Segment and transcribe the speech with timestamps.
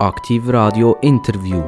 [0.00, 1.62] Aktiv Radio Interview.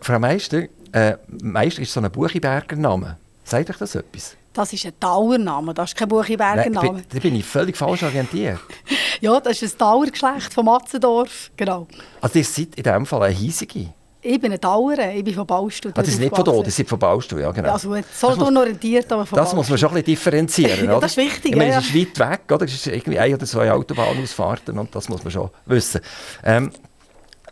[0.00, 3.16] Frau Meister, äh, Meister ist so ein Buchiberger Name.
[3.44, 4.36] Sagt euch das etwas?
[4.52, 7.02] Das ist ein Dauername, das ist kein Buchiberger Name.
[7.08, 8.58] Da bin ich völlig falsch orientiert.
[9.20, 11.86] ja, das ist ein Dauergeschlecht von Matzendorf, genau.
[12.20, 13.94] Also ihr seid in diesem Fall eine hiesige?
[14.30, 15.90] Ich bin ein Dauer, ich bin von Baustuhl.
[15.92, 17.72] Ah, das ist nicht von hier, das sind von Baustuhl, ja genau.
[17.72, 21.16] Also so orientiert, aber von Das muss man schon ein bisschen differenzieren, ja, das ist
[21.16, 21.78] wichtig, ich meine, ja.
[21.78, 22.66] Es ist weit weg, oder?
[22.66, 26.02] Es ist irgendwie ein oder zwei Autobahnausfahrten und das muss man schon wissen.
[26.44, 26.72] Ähm,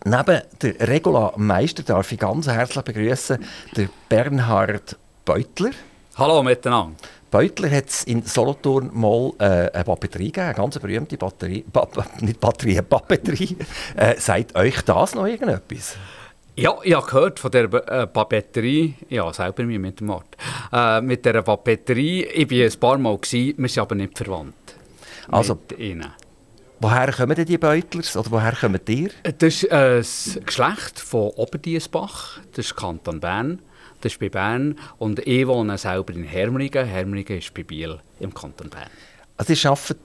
[0.05, 3.39] neben der Regula Meister darf ich ganz herzlich begrüßen
[3.75, 5.71] den Bernhard Beutler.
[6.17, 6.95] Hallo miteinander.
[7.31, 11.89] Beutler hat es in Solothurn mal äh, eine Papeterie gegeben, eine ganz berühmte Batterie, ba
[12.21, 13.57] nicht Batterie, eine Papeterie.
[13.97, 15.97] Äh, sagt euch das noch irgendetwas?
[16.59, 20.39] Ja, ich habe gehört von der äh, Papeterie, ja, selber mir mit dem Ort,
[20.73, 24.55] äh, mit der Papeterie, ich war ein paar Mal, gewesen, wir sind aber nicht verwandt.
[25.29, 26.13] Also, mit ihnen.
[26.81, 28.17] Woher kommen denn die Beutlers?
[28.17, 29.11] Oder woher kommen ihr?
[29.23, 33.61] Das ist äh, das Geschlecht von Oberdiesbach, das ist Kanton Bern,
[34.01, 34.79] das ist bei Bern.
[34.97, 38.89] Und ich wohne selber in Hermringen, Hermringen ist bei Biel im Kanton Bern.
[39.37, 39.99] Also ihr arbeitet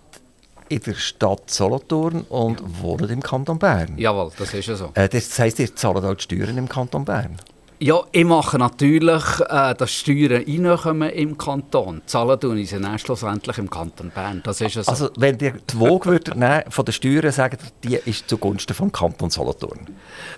[0.72, 3.98] in der Stadt Solothurn und wohnt im Kanton Bern?
[3.98, 4.92] Jawohl, das ist ja so.
[4.94, 7.38] Äh, das heisst, ihr zahlt auch die Steuern im Kanton Bern?
[7.80, 12.02] Ja, ich mache natürlich, äh, dass Steuern reinkommen im Kanton.
[12.06, 14.42] Zahlen tun sie dann schlussendlich im Kanton Bern.
[14.46, 14.92] Das ist ja so.
[14.92, 17.50] Also, wenn ihr die Woge würdet nehmen, von den Steuern ihr,
[17.84, 19.88] die ist zugunsten vom Kanton Solothurn?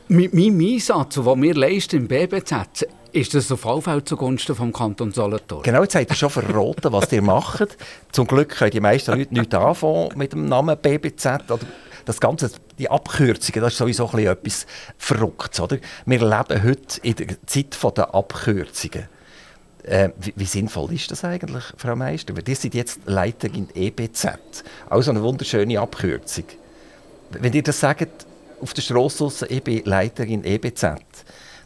[0.08, 4.74] Mit meinem Einsatz, den wir leisten im BBZ, ist das auf jeden Fall zugunsten vom
[4.74, 5.62] Kanton Solothurn.
[5.62, 7.78] Genau, jetzt habt ihr schon verraten, was ihr macht.
[8.12, 11.25] Zum Glück können die meisten Leute nichts anfangen mit dem Namen BBZ.
[11.50, 11.59] Oder
[12.06, 14.66] das Ganze, die Abkürzungen, das ist sowieso ein etwas
[14.97, 15.59] Verrücktes.
[15.59, 15.78] Oder?
[16.06, 19.07] Wir leben heute in der Zeit der Abkürzungen.
[19.84, 22.35] Äh, wie, wie, sinnvoll ist das eigentlich, Frau Meister?
[22.35, 24.63] Weil ihr seid jetzt Leiterin EBZ.
[24.90, 26.46] Also eine wunderschöne Abkürzung.
[27.31, 28.25] Wenn ihr das sagt,
[28.62, 30.85] auf der Strasse ich bin Leiterin EBZ,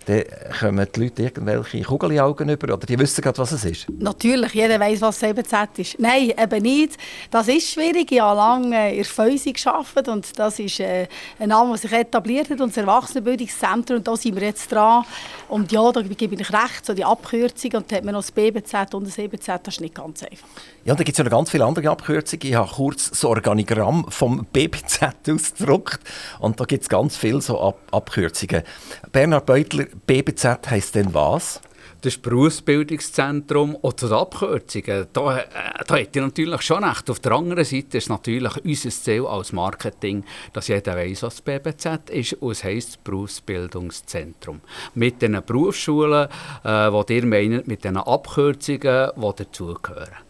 [0.08, 0.24] dann
[0.58, 3.88] kommen die Leute irgendwelche Kugelaugen über oder die wissen gerade, was es ist?
[3.90, 6.00] Natürlich, jeder weiß, was EBZ ist.
[6.00, 6.98] Nein, eben nicht.
[7.30, 8.10] Das ist schwierig.
[8.10, 11.08] Ich habe lange in der Fäuse gearbeitet und das ist äh,
[11.40, 13.98] ein Name, der sich etabliert hat, unser Erwachsenenbildungszentrum.
[13.98, 15.04] Und da sind wir jetzt dran.
[15.50, 18.32] Und ja, da gebe ich recht, so die Abkürzung und dann hat man noch das
[18.32, 20.48] BBZ und das EBZ, das ist nicht ganz einfach.
[20.88, 22.48] Ja, da gibt es ja noch ganz viele andere Abkürzungen.
[22.48, 26.00] Ich habe kurz das Organigramm vom BBZ ausgedruckt
[26.40, 28.64] und da gibt es ganz viele so Ab Abkürzungen.
[29.12, 31.60] Bernhard Beutler, BBZ heisst denn was?
[32.00, 35.44] Das Berufsbildungszentrum und zu den Abkürzungen, da, äh,
[35.86, 37.10] da hat ihr natürlich schon recht.
[37.10, 40.24] Auf der anderen Seite ist natürlich unser Ziel als Marketing,
[40.54, 44.62] dass jeder weiß, was das BBZ ist und es heisst Berufsbildungszentrum.
[44.96, 46.30] Mit den Berufsschulen,
[46.64, 50.27] äh, die ihr meint, mit den Abkürzungen, die dazugehören.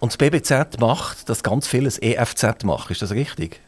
[0.00, 3.60] Und das BBZ macht, dass ganz vieles EFZ macht, ist das richtig?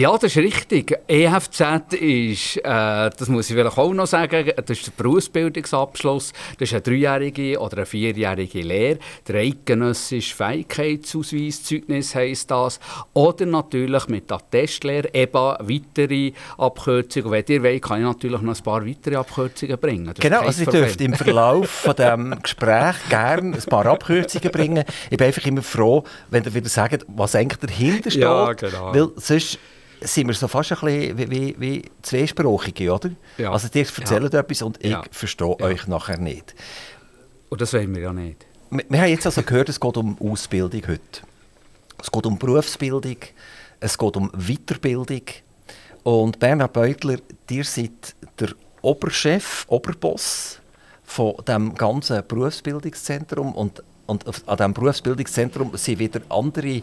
[0.00, 0.98] Ja, das ist richtig.
[1.08, 1.60] EFZ
[2.00, 6.32] ist, äh, das muss ich vielleicht auch noch sagen, das ist der Berufsbildungsabschluss.
[6.58, 8.98] Das ist eine dreijährige oder eine vierjährige Lehre.
[9.28, 12.80] Der eidgenössische Fähigkeitsausweiszeugnis heisst das.
[13.12, 17.30] Oder natürlich mit der Testlehre eben weitere Abkürzungen.
[17.30, 20.14] Wenn ihr wollt, kann ich natürlich noch ein paar weitere Abkürzungen bringen.
[20.14, 24.84] Das genau, also ihr dürft im Verlauf von diesem Gespräch gerne ein paar Abkürzungen bringen.
[25.10, 28.22] Ich bin einfach immer froh, wenn ihr wieder sagt, was eigentlich dahinter steht.
[28.22, 28.94] Ja, genau.
[28.94, 29.58] Weil sonst
[30.00, 33.10] sind wir so fast ein bisschen wie, wie, wie Zweisprachige, oder?
[33.38, 33.52] Ja.
[33.52, 34.40] Also ihr erzählt ja.
[34.40, 35.02] etwas und ich ja.
[35.10, 35.66] verstehe ja.
[35.66, 36.54] euch nachher nicht.
[37.48, 38.46] Und das wollen wir ja nicht.
[38.70, 41.20] Wir, wir haben jetzt also gehört, es geht um Ausbildung heute.
[42.02, 43.16] Es geht um Berufsbildung,
[43.80, 45.22] es geht um Weiterbildung.
[46.02, 47.18] Und Bernhard Beutler,
[47.50, 48.50] ihr seid der
[48.80, 50.60] Oberchef, Oberboss
[51.04, 56.82] von dem ganzen Berufsbildungszentrum und, und an diesem Berufsbildungszentrum sind wieder andere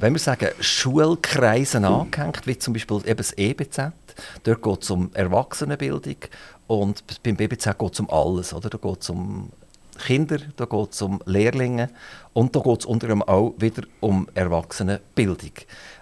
[0.00, 3.92] wenn wir sagen, Schulkreisen angehängt, wie zum Beispiel eben das EBZ,
[4.44, 6.16] dort geht es um Erwachsenenbildung
[6.66, 8.54] und beim BBZ geht es um alles.
[8.54, 8.70] Oder?
[8.70, 9.50] Da geht es um
[9.98, 11.90] Kinder, da geht es um Lehrlinge
[12.32, 15.52] und da geht es unter anderem auch wieder um Erwachsenenbildung.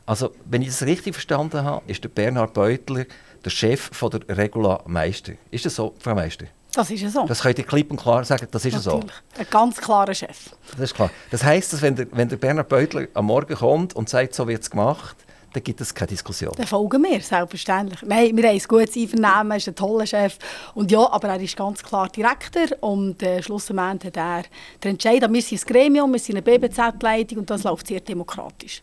[0.06, 3.04] Also, wenn ich das richtig verstanden habe, ist der Bernhard Beutler
[3.44, 5.32] der Chef von der Regula Meister.
[5.50, 6.46] Ist das so, Frau Meister?
[6.72, 7.24] Das ist ja so.
[7.26, 9.12] Das könnt ihr klipp und klar sagen, das ist Natürlich.
[9.34, 9.40] so.
[9.40, 10.50] Ein ganz klarer Chef.
[10.72, 11.10] Das ist klar.
[11.30, 14.46] Das heisst, dass wenn der, wenn der Bernhard Beutler am Morgen kommt und sagt, so
[14.46, 15.16] wird es gemacht,
[15.52, 16.52] dann gibt es keine Diskussion.
[16.56, 18.02] Dann folgen wir, selbstverständlich.
[18.02, 20.36] Nein, wir haben ein gutes Einvernehmen, er ist ein toller Chef.
[20.74, 24.42] Und ja, aber er ist ganz klar Direktor und äh, schlussendlich hat er
[24.84, 25.22] den Entscheid.
[25.22, 28.82] Wir sind ein Gremium, wir sind eine BBZ-Leitung und das läuft sehr demokratisch.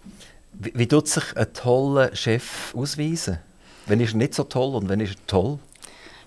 [0.53, 3.39] Wie, wie tut sich ein toller Chef ausweisen?
[3.85, 5.59] Wenn ist er nicht so toll und wenn ist er toll?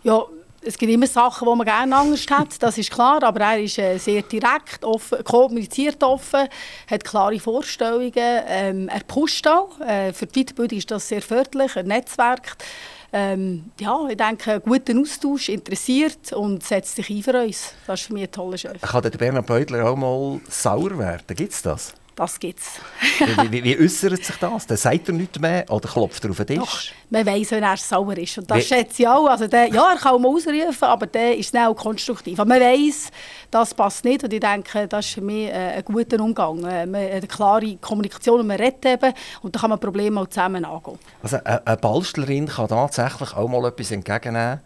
[0.04, 0.22] Ja,
[0.62, 3.78] es gibt immer Sachen, die man gerne anders hat, das ist klar, aber er ist
[3.78, 6.48] äh, sehr direkt, offen, kommuniziert offen,
[6.90, 9.78] hat klare Vorstellungen, ähm, er pusht auch.
[9.80, 12.56] Äh, für die Weiterbildung ist das sehr förderlich, ein Netzwerk.
[13.10, 17.72] Ähm, ja, ich denke, einen guten Austausch, interessiert und setzt sich ein für uns.
[17.86, 18.80] Das ist für mich ein toller Chef.
[18.82, 21.22] Kann der Bernhard Beutler auch mal sauer werden?
[21.28, 21.94] Gibt es das?
[22.18, 22.80] Das gibt es.
[23.20, 24.66] wie, wie, wie äußert sich das?
[24.66, 26.58] Dann sagt er nichts mehr oder klopft er auf den Tisch?
[26.58, 28.36] Doch, man weiss, wenn er sauer ist.
[28.38, 29.26] Und das Wie- schätze ich auch.
[29.28, 32.40] Also der, ja, er kann mal ausrufen, aber der ist auch konstruktiv.
[32.40, 33.10] Aber man weiss,
[33.52, 34.24] das passt nicht.
[34.24, 36.64] Und ich denke, das ist für mich äh, ein guter Umgang.
[36.64, 39.14] Äh, man- Eine klare Kommunikation und man redet eben.
[39.42, 40.98] Und dann kann man Probleme auch zusammen angehen.
[41.22, 44.58] Also eine, Ballstlerin kann tatsächlich auch mal etwas entgegennehmen,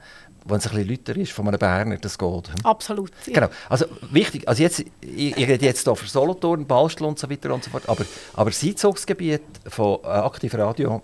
[0.45, 2.51] wenn es ein bisschen lauter ist von einem Berner, das geht.
[2.65, 3.11] Absolut.
[3.27, 3.35] ja.
[3.35, 3.49] Genau.
[3.69, 7.53] Also wichtig, also jetzt, ich, ich rede jetzt hier für Solothurn, Ballstl und so weiter
[7.55, 8.05] und so fort, aber,
[8.35, 11.03] aber das Einzugsgebiet von äh, Aktiv Radio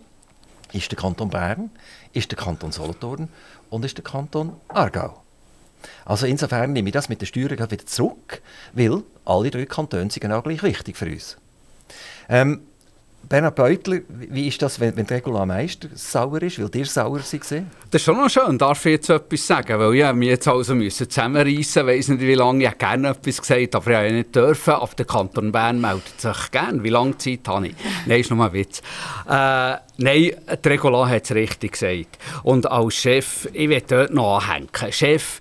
[0.72, 1.70] ist der Kanton Bern,
[2.12, 3.28] ist der Kanton Solothurn
[3.70, 5.22] und ist der Kanton Aargau.
[6.04, 8.42] Also insofern nehme ich das mit den Steuern gerade wieder zurück,
[8.72, 11.36] weil alle drei Kantone sind genau gleich wichtig für uns.
[12.28, 12.62] Ähm,
[13.28, 17.20] Bernhard Beutler, wie ist das, wenn, wenn Regula Meister sauer ist, weil dir sauer war?
[17.20, 20.74] Das ist schon noch schön, darf ich jetzt etwas sagen, weil ich mich jetzt also
[20.74, 24.34] müssen zusammenreissen, weiss nicht wie lange, ich hätte gerne etwas gesagt, aber ich habe nicht
[24.34, 26.82] dürfen, aber der Kanton Bern meldet sich gerne.
[26.82, 27.74] Wie lange Zeit habe ich?
[28.06, 28.80] Nein, ist nur ein Witz.
[29.28, 30.32] Äh, nein,
[30.64, 32.18] Regula hat es richtig gesagt.
[32.44, 35.40] Und als Chef, ich will dort noch anhängen, Chef,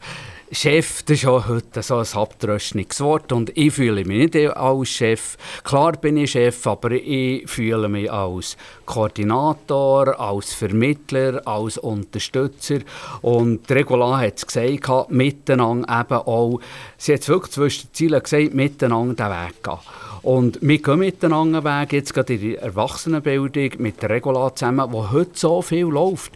[0.50, 4.88] Chef, das ist ja heute so ein abtröstliches Wort und ich fühle mich nicht als
[4.88, 5.36] Chef.
[5.66, 8.56] Klar bin ich Chef, aber ich fühle mich als
[8.86, 12.80] Koordinator, als Vermittler, als Unterstützer
[13.22, 16.62] und Regula hat es gesagt, miteinander eben auch,
[16.98, 19.80] sie hat es wirklich zwischen den Zielen gesagt, miteinander den Weg gehen.
[20.22, 25.12] Und wir gehen miteinander Weg, jetzt gerade in die Erwachsenenbildung mit der Regula zusammen, wo
[25.12, 26.32] heute so viel läuft.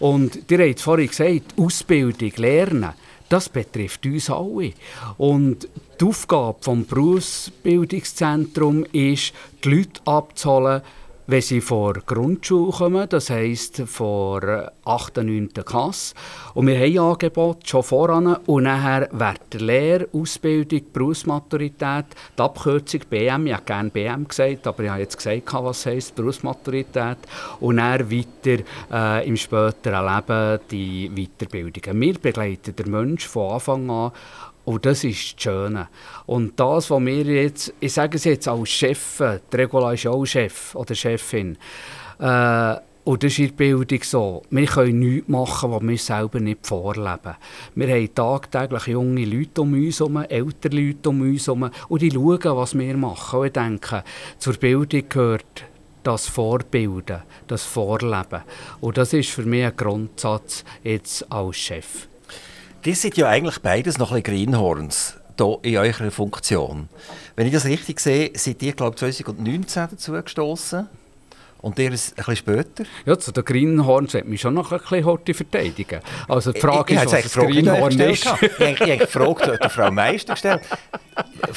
[0.00, 2.92] Und ihr habt vorhin gesagt, Ausbildung, Lernen,
[3.28, 4.72] das betrifft uns alle.
[5.18, 5.68] Und
[6.00, 9.32] die Aufgabe des Berufsbildungszentrums ist,
[9.62, 10.82] die Leute abzuholen,
[11.26, 15.18] wenn sie vor Grundschule kommen, das heisst vor 8.
[15.18, 15.48] und 9.
[15.64, 16.14] Klasse.
[16.52, 18.36] Und wir haben Angebote schon voran.
[18.46, 22.06] Und nachher während der Lehre, Ausbildung, Berufsmaturität,
[22.36, 26.14] die Abkürzung BM, ich habe gerne BM gesagt, aber ich habe jetzt gesagt, was heisst
[26.14, 27.18] Berufsmaturität.
[27.60, 28.62] Und dann weiter
[28.92, 32.00] äh, im späteren Leben die Weiterbildungen.
[32.00, 34.12] Wir begleiten den Menschen von Anfang an
[34.64, 35.88] und das ist das Schöne.
[36.26, 39.22] Und das, was wir jetzt, ich sage es jetzt als Chef,
[39.52, 41.56] die Regula ist auch Chef oder Chefin,
[42.18, 44.42] äh, und das ist in der Bildung so.
[44.48, 47.34] Wir können nichts machen, was wir selber nicht vorleben.
[47.74, 52.10] Wir haben tagtäglich junge Leute um uns herum, ältere Leute um uns herum, und die
[52.10, 53.40] schauen, was wir machen.
[53.40, 54.04] Und ich denke,
[54.38, 55.64] zur Bildung gehört
[56.02, 58.42] das Vorbilden, das Vorleben.
[58.80, 62.08] Und das ist für mich ein Grundsatz jetzt als Chef.
[62.84, 66.90] Die sind ja eigentlich beides noch ein bisschen Greenhorns hier in eurer Funktion.
[67.34, 70.86] Wenn ich das richtig sehe, seid ihr, glaube ich, 2019 dazu gestoßen
[71.62, 72.84] und ihr ein bisschen später.
[73.06, 76.00] Ja, zu den Greenhorns hat mich schon noch ein bisschen heute verteidigen.
[76.28, 78.26] Also die Frage ich, ich, ist, was ein Greenhorn ist.
[78.26, 80.60] Ich habe der Frau Meister gestellt.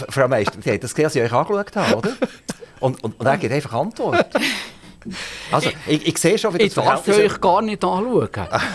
[0.10, 2.14] Frau Meister, die hat das gesehen, als ich euch angeschaut habe, oder?
[2.80, 4.28] Und, und, und er gibt einfach Antwort.
[5.52, 8.30] Also, ich, ich sehe schon, wie Ich darf euch gar nicht anschauen.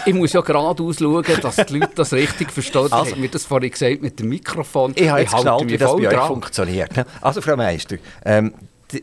[0.07, 2.93] Ich muss ja geradeaus schauen, dass die Leute das richtig verstehen.
[2.93, 4.93] Also- mir das vorhin gesagt mit dem Mikrofon.
[4.95, 6.91] Ich habe jetzt halte geschnallt, mich wie das bei euch funktioniert.
[7.21, 8.55] Also, Frau Meister, ähm,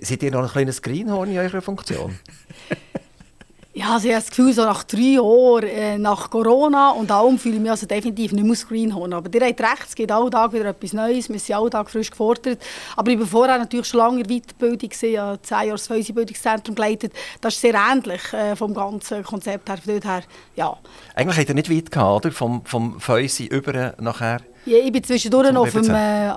[0.01, 2.17] seid ihr noch ein kleines Greenhorn in eurer Funktion?
[3.87, 7.55] Also ich habe das Gefühl, so nach drei Jahren äh, nach Corona und allem fühle
[7.55, 9.13] ich mich also definitiv nicht mehr Greenhorn.
[9.13, 11.89] Aber ihr habt recht, es gibt alle Tag wieder etwas Neues, wir sind alle Tag
[11.89, 12.61] frisch gefordert.
[12.95, 15.87] Aber ich war vorher natürlich schon lange in der Weiterbildung, ich habe zehn Jahre das
[15.87, 17.13] Feusi-Bildungszentrum geleitet.
[17.41, 19.77] Das ist sehr ähnlich äh, vom ganzen Konzept her.
[19.85, 20.23] Her,
[20.55, 20.77] ja.
[21.15, 22.33] Eigentlich hat er nicht weit gehabt, oder?
[22.33, 26.31] Vom, vom Fäusi über nachher Ja, ich war zwischendurch noch auf dem äh,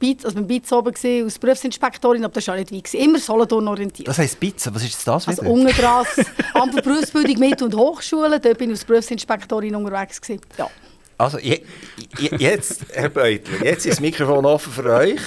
[0.00, 2.94] Beiz, also beim Beiz oben gewesen, als Berufsinspektorin, aber das war auch nicht weit.
[2.94, 4.08] Immer Solothurn orientiert.
[4.08, 5.72] Das heisst Pizza, was ist das Also wieder?
[5.72, 10.20] dran, das Amt für Berufsbildung, Mittel- und Hochschulen, dort bin ich als Berufsinspektorin unterwegs.
[10.20, 10.40] Gewesen.
[10.58, 10.68] Ja.
[11.18, 11.62] Also je,
[12.18, 15.20] je, jetzt, Herr Beutler, jetzt ist das Mikrofon offen für euch.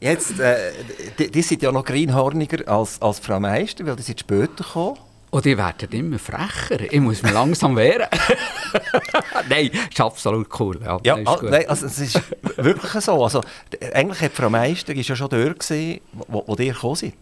[0.00, 0.72] Jetzt, äh,
[1.18, 4.98] die, die sind ja noch greenhorniger als, als Frau Meister, weil die sind später gekommen.
[5.30, 6.80] Und die werden immer frecher.
[6.90, 8.06] Ich muss mich langsam wehren.
[9.48, 10.80] Nein, ist absolut cool.
[10.82, 12.20] Ja, Ja, ist ah, nein, also es ist
[12.56, 13.22] wirklich so.
[13.22, 13.42] Also,
[13.92, 17.14] eigentlich hat Frau Meister ist ja schon dort gewesen, wo, wo ihr gekommen seid.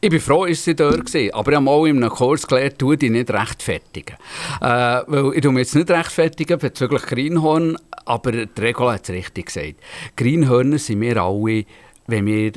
[0.00, 1.34] Ich bin froh, dass sie dort war.
[1.34, 4.16] Aber ich habe mal in einem Kurs gelernt, tu dich nicht rechtfertigen.
[4.60, 4.64] Äh,
[5.06, 9.74] weil ich mich jetzt nicht rechtfertigen bezüglich Greenhorn, aber die Regula hat es richtig gesagt.
[10.16, 11.64] Greenhörner sind wir alle,
[12.06, 12.52] wenn wir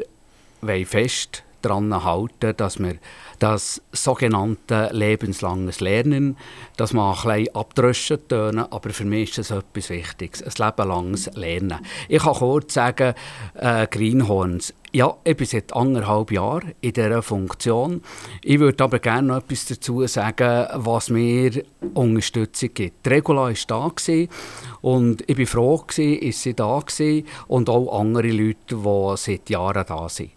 [0.86, 2.96] fest daran halten, dass wir
[3.44, 6.38] das sogenannte lebenslanges Lernen,
[6.78, 11.30] das mag ein bisschen abdröschen tönen, aber für mich ist das etwas Wichtiges, ein lebenlanges
[11.36, 11.86] Lernen.
[12.08, 13.14] Ich kann kurz sagen,
[13.56, 18.04] äh, Greenhorns, ja, ich bin seit anderthalb Jahren in dieser Funktion.
[18.44, 21.64] Ich würde aber gerne noch etwas dazu sagen, was mir
[21.96, 23.04] Unterstützung gibt.
[23.04, 23.92] Die Regula war da
[24.82, 29.86] und ich war froh, ist sie da gewesen und auch andere Leute, die seit Jahren
[29.88, 30.30] da sind.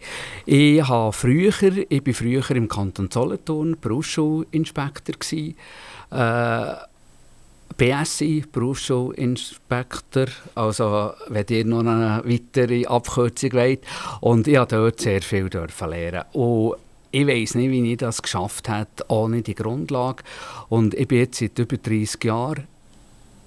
[0.46, 5.16] Ich, habe früher, ich bin früher im Kanton Solothurn Berufsschulinspektor.
[6.10, 6.74] Äh,
[7.76, 13.80] BSI, Berufsschulinspektor, also wenn ihr noch eine weitere Abkürzung wollt.
[14.20, 16.24] Und ich durfte dort sehr viel lernen.
[16.32, 16.76] Und
[17.10, 20.22] ich weiß nicht, wie ich das geschafft habe, ohne die Grundlage.
[20.68, 22.66] Und ich bin jetzt seit über 30 Jahren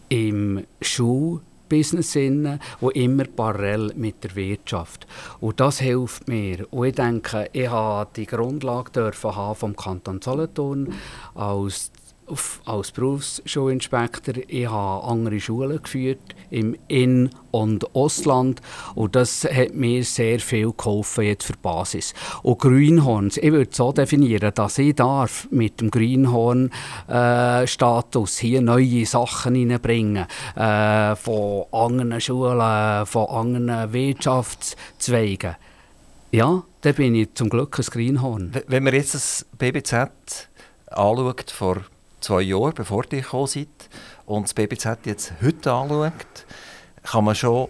[0.10, 5.06] im Schulbusiness inne, wo immer parallel mit der Wirtschaft.
[5.40, 6.66] Und das hilft mir.
[6.72, 10.94] Und ich denke, ich habe die Grundlage dürfen haben vom Kanton Solothurn
[11.36, 11.92] als
[12.66, 14.36] als Berufsschulinspektor.
[14.48, 16.20] Ich habe andere Schulen geführt
[16.50, 18.62] im In- und Ostland
[18.96, 22.16] und das hat mir sehr viel geholfen jetzt für die Basis.
[22.44, 29.56] Und Greenhorns, ich würde so definieren, dass ich darf mit dem Greenhorn-Status hier neue Sachen
[29.56, 35.56] hineinbringen äh, von anderen Schulen, von anderen Wirtschaftszweigen.
[36.32, 38.52] Ja, da bin ich zum Glück ein Greenhorn.
[38.68, 40.12] Wenn man jetzt das BBZ
[40.92, 41.78] anschaut, vor
[42.20, 43.68] zwei Jahren, bevor ihr gekommen seid,
[44.26, 46.14] und das BBZ jetzt heute anschaut,
[47.04, 47.70] kann man schon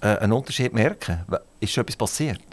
[0.00, 1.24] äh, einen Unterschied merken.
[1.60, 2.49] Ist schon etwas passiert?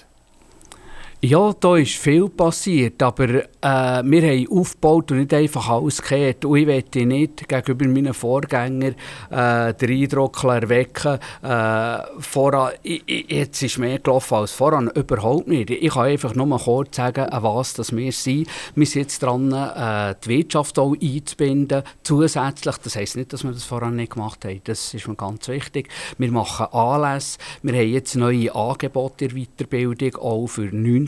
[1.19, 6.45] Ja, da ist viel passiert, aber äh, wir haben aufgebaut und nicht einfach alles gekehrt.
[6.45, 8.93] Und ich möchte nicht gegenüber meinen Vorgängern
[9.31, 14.91] äh, den Eindruck erwecken, äh, voran, i- i- jetzt ist mehr gelaufen als voran.
[14.93, 15.71] Überhaupt nicht.
[15.71, 18.47] Ich kann einfach nur kurz sagen, an was das wir sind.
[18.75, 22.77] Wir sind jetzt dran, äh, die Wirtschaft auch einzubinden, zusätzlich.
[22.77, 24.62] Das heisst nicht, dass wir das voran nicht gemacht haben.
[24.65, 25.89] Das ist mir ganz wichtig.
[26.19, 27.39] Wir machen Anlässe.
[27.63, 31.07] Wir haben jetzt neue Angebote in der Weiterbildung, auch für 9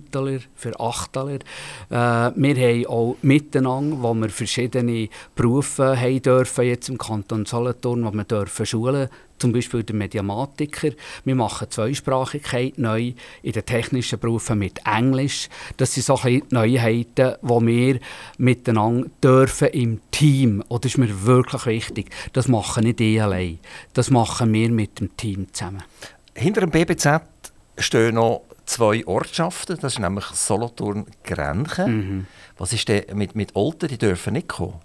[0.56, 1.40] für 8 äh,
[1.90, 8.12] Wir haben auch miteinander, wo wir verschiedene Berufe haben dürfen, jetzt im Kanton Solothurn, wo
[8.12, 10.92] wir dürfen schulen zum Beispiel der Mediamatiker.
[11.24, 15.50] Wir machen Zweisprachigkeit neu in den technischen Berufen mit Englisch.
[15.78, 18.00] Das sind so die Neuheiten, die wir
[18.38, 20.64] miteinander dürfen im Team.
[20.68, 22.10] Und das ist mir wirklich wichtig.
[22.34, 23.60] Das machen nicht ich allein.
[23.94, 25.84] Das machen wir mit dem Team zusammen.
[26.36, 27.22] Hinter dem BBZ
[27.78, 32.28] stehen noch zwei Ortschaften, das ist nämlich Solothurn Grenchen.
[32.58, 34.76] Was ist denn mit, mit Olten, die dürfen nicht kommen?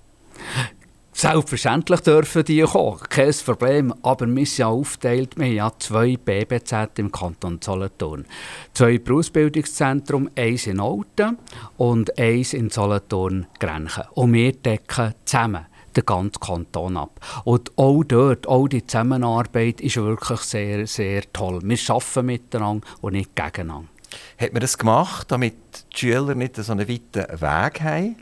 [1.12, 3.94] Selbstverständlich dürfen die kommen, kein Problem.
[4.02, 8.24] Aber wir sind ja aufgeteilt, wir haben ja zwei BBZ im Kanton Solothurn.
[8.72, 11.38] Zwei Berufsbildungszentren, eins in Olten
[11.76, 14.04] und eins in Solothurn-Grenchen.
[14.14, 17.20] Und wir decken zusammen den ganzen Kanton ab.
[17.44, 21.60] Und auch dort, auch die Zusammenarbeit ist wirklich sehr, sehr toll.
[21.62, 23.88] Wir arbeiten miteinander und nicht gegeneinander.
[24.38, 25.54] Hat man das gemacht, damit
[25.92, 28.16] die Schüler nicht so einen weiten Weg haben?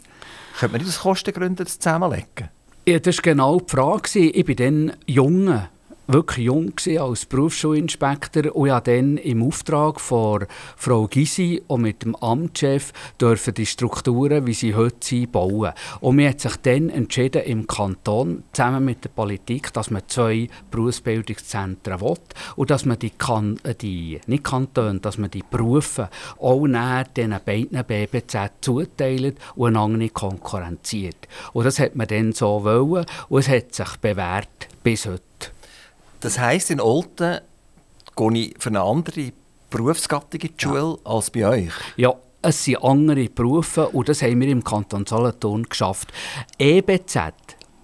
[0.59, 2.49] Könnte man nicht aus Kostengründen zusammenlegen?
[2.87, 4.19] Ja, das war genau die Frage.
[4.19, 5.63] Ich war dann jung,
[6.07, 12.17] wirklich jung als Berufsschulinspektor und durfte dann im Auftrag von Frau Gysi und mit dem
[12.17, 15.73] Amtschef dürfen die Strukturen, wie sie heute sind, bauen.
[16.01, 20.49] Und man hat sich dann entschieden im Kanton, zusammen mit der Politik, dass man zwei
[20.71, 22.17] Berufsbildungszentren will
[22.57, 27.05] und dass man die, kan äh, die nicht Kantone, dass man die Berufe auch näher
[27.05, 31.29] diesen beiden BBZ zuteilt und einander nicht konkurrenziert.
[31.53, 35.32] Und das hat man dann so wollen und es hat sich bewährt bis heute.
[36.23, 37.41] Das heisst, in Olten
[38.15, 39.33] gehe ich für eine andere
[39.71, 41.73] Berufsgattung in die Schule als bei euch.
[41.97, 46.13] Ja, es sind andere Berufe und das haben wir im Kanton Solothurn geschafft.
[46.59, 47.19] EBZ,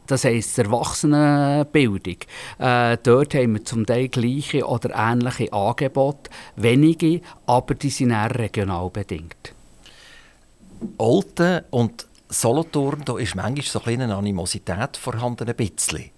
[0.06, 2.18] das heisst Erwachsenenbildung.
[2.60, 8.38] Äh, dort haben wir zum Teil gleiche oder ähnliche Angebote, wenige, aber die sind eher
[8.38, 9.52] regional bedingt.
[10.96, 16.12] Olten und Solothurn, da ist manchmal so ein eine Animosität vorhanden, ein bisschen.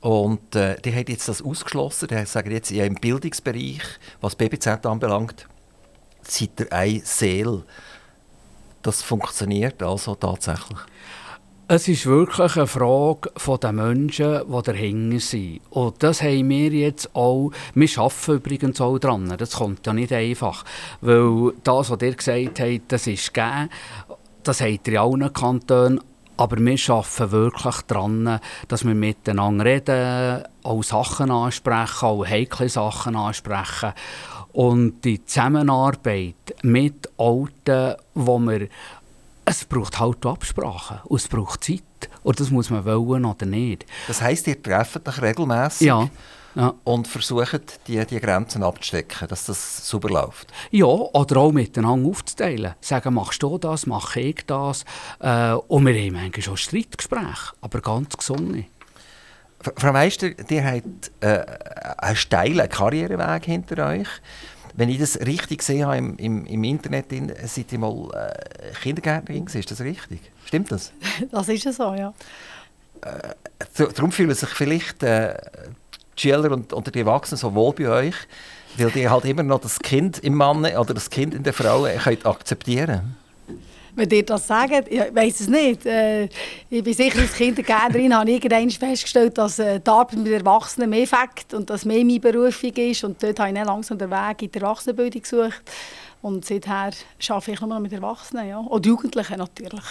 [0.00, 2.08] Und äh, die haben jetzt das ausgeschlossen.
[2.08, 3.82] Die sagen jetzt, ja, im Bildungsbereich,
[4.20, 5.48] was BBZ anbelangt,
[6.22, 7.64] seid ihr ein Seel.
[8.82, 10.78] Das funktioniert also tatsächlich.
[11.70, 15.60] Es ist wirklich eine Frage der Menschen, die dahinter sind.
[15.68, 20.10] Und das haben wir jetzt auch, wir arbeiten übrigens auch dran, das kommt ja nicht
[20.10, 20.64] einfach.
[21.02, 23.68] Weil das, was ihr gesagt habt, das ist gegeben,
[24.44, 26.00] das habt ihr in allen Kantonen,
[26.38, 33.16] aber wir arbeiten wirklich daran, dass wir miteinander reden, auch Sachen ansprechen, auch heikle Sachen
[33.16, 33.92] ansprechen.
[34.52, 38.68] Und die Zusammenarbeit mit Alten, wo wir
[39.44, 41.82] es braucht halt Absprachen und es braucht Zeit.
[42.22, 43.86] Und das muss man wollen oder nicht.
[44.06, 46.08] Das heisst, ihr trefft euch regelmässig ja.
[46.58, 46.74] Ja.
[46.82, 50.48] und versucht, die, die Grenzen abzustecken, dass das super läuft?
[50.72, 52.74] Ja, oder auch miteinander aufzuteilen.
[52.80, 54.84] Sagen, machst du das, mache ich das.
[55.20, 58.64] Äh, und wir haben manchmal schon Streitgespräche, aber ganz gesund.
[59.60, 61.44] Frau Meister, ihr habt äh,
[61.98, 64.08] einen steilen Karriereweg hinter euch.
[64.74, 67.06] Wenn ich das richtig gesehen habe im, im, im Internet,
[67.44, 70.20] seid ihr mal äh, Kindergärtnerin ist das richtig?
[70.44, 70.92] Stimmt das?
[71.30, 72.12] Das ist so, ja.
[73.02, 73.34] Äh,
[73.94, 75.36] darum fühlen sich vielleicht äh,
[76.20, 78.14] Schüler und, und die Erwachsenen so wohl bei euch,
[78.76, 81.86] weil die halt immer noch das Kind im Mann oder das Kind in der Frau
[82.02, 83.16] könnt akzeptieren
[83.98, 85.84] wenn ihr das sagt, ich weiß es nicht.
[85.84, 86.28] Äh,
[86.70, 90.88] ich bin sicher als Kindergärtnerin habe ich irgendwann festgestellt, dass äh, die Arbeit mit Erwachsenen
[90.88, 93.02] mehr fängt und dass mehr meine Berufung ist.
[93.02, 95.62] Und dort habe ich dann langsam den Weg in die Erwachsenenbildung gesucht.
[96.22, 96.92] Und seither
[97.28, 98.58] arbeite ich nur noch mit Erwachsenen, ja.
[98.58, 99.84] Und Jugendlichen natürlich.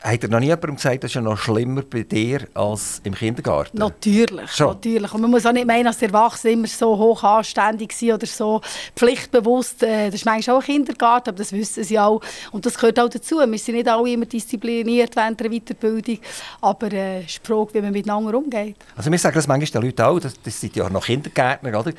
[0.00, 3.14] Hat er noch nie jemandem gesagt, das ist ja noch schlimmer bei dir als im
[3.14, 3.76] Kindergarten?
[3.78, 4.68] Natürlich, Schon.
[4.68, 5.12] natürlich.
[5.12, 8.26] Und man muss auch nicht meinen, dass die Erwachsenen immer so hoch anständig sind oder
[8.26, 8.60] so
[8.96, 9.82] pflichtbewusst.
[9.82, 12.20] Äh, das ist manchmal auch ein Kindergarten, aber das wissen sie auch.
[12.50, 13.36] Und das gehört auch dazu.
[13.36, 16.18] Wir sind nicht alle immer diszipliniert während der Weiterbildung,
[16.60, 18.76] aber äh, es ist die Frage, wie man miteinander umgeht.
[18.96, 21.78] Also wir sagen das manchmal den Leuten auch, das, das sind ja auch noch Kindergärtner,
[21.78, 21.92] oder?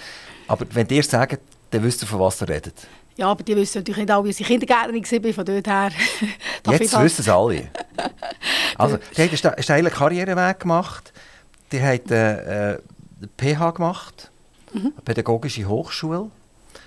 [0.48, 1.40] Aber wenn ihr sagt,
[1.72, 2.88] dann wisst ihr, von was ihr redet.
[3.18, 5.92] Ja, aber die wissen natürlich nicht alle, wie ich Kindergärtnerin war, von dort her.
[6.72, 7.70] Jetzt wissen es alle.
[8.78, 11.14] Also, die haben einen steilen Karriereweg gemacht.
[11.72, 12.80] Die haben äh, äh,
[13.38, 14.32] PH gemacht,
[14.74, 14.92] mhm.
[15.06, 16.30] pädagogische Hochschule.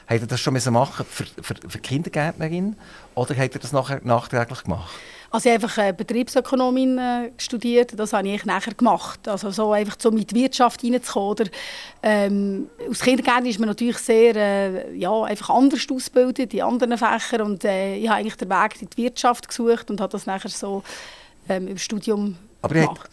[0.06, 2.76] Hat er das schon machen für, für, für Kindergärtnerin
[3.14, 4.90] oder hat er das nachher nachträglich gemacht?
[5.30, 9.28] Also ich habe einfach äh, Betriebsökonomin äh, studiert, das habe ich nachher gemacht.
[9.28, 11.28] Also so einfach so mit Wirtschaft reinzukommen.
[11.30, 11.44] Oder,
[12.02, 17.42] ähm, aus Kindergärten ist man natürlich sehr äh, ja, einfach anders ausgebildet in anderen Fächern
[17.42, 20.48] und äh, ich habe eigentlich den Weg in die Wirtschaft gesucht und habe das nachher
[20.48, 20.82] so
[21.48, 23.10] ähm, im Studium Aber gemacht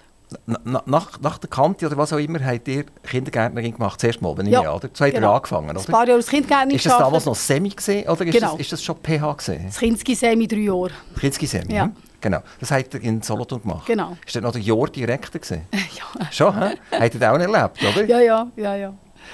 [0.65, 4.47] nach, nach der Kante oder was auch immer, habt ihr Kindergärtnerin gemacht, zuerst mal, wenn
[4.47, 4.89] ja, ich oder?
[4.93, 5.35] So habt genau.
[5.35, 5.79] angefangen, oder?
[5.79, 8.51] Ein paar Jahre als Kindergärtnerin Ist das damals noch Semi gesehen oder ist, genau.
[8.51, 9.65] das, ist das schon PH gesehen?
[9.67, 10.91] Das Kinski-Semi drei Jahre.
[11.19, 11.83] Kinski-Semi, ja.
[11.85, 11.95] Hm?
[12.25, 12.41] Genau.
[12.59, 13.85] Das habt ihr in Solothurn gemacht?
[13.85, 14.17] Genau.
[14.25, 15.67] Ist das noch der Jahr Direktor gesehen?
[15.71, 16.31] ja.
[16.31, 16.73] Schon, hä?
[16.91, 18.05] habt ihr das auch erlebt, oder?
[18.05, 18.93] Ja, ja, ja, ja.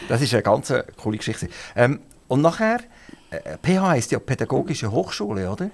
[0.10, 1.48] Das ist eine ganz coole Geschichte.
[1.74, 2.82] Ähm, und nachher,
[3.30, 5.70] äh, PH heisst ja Pädagogische Hochschule, oder?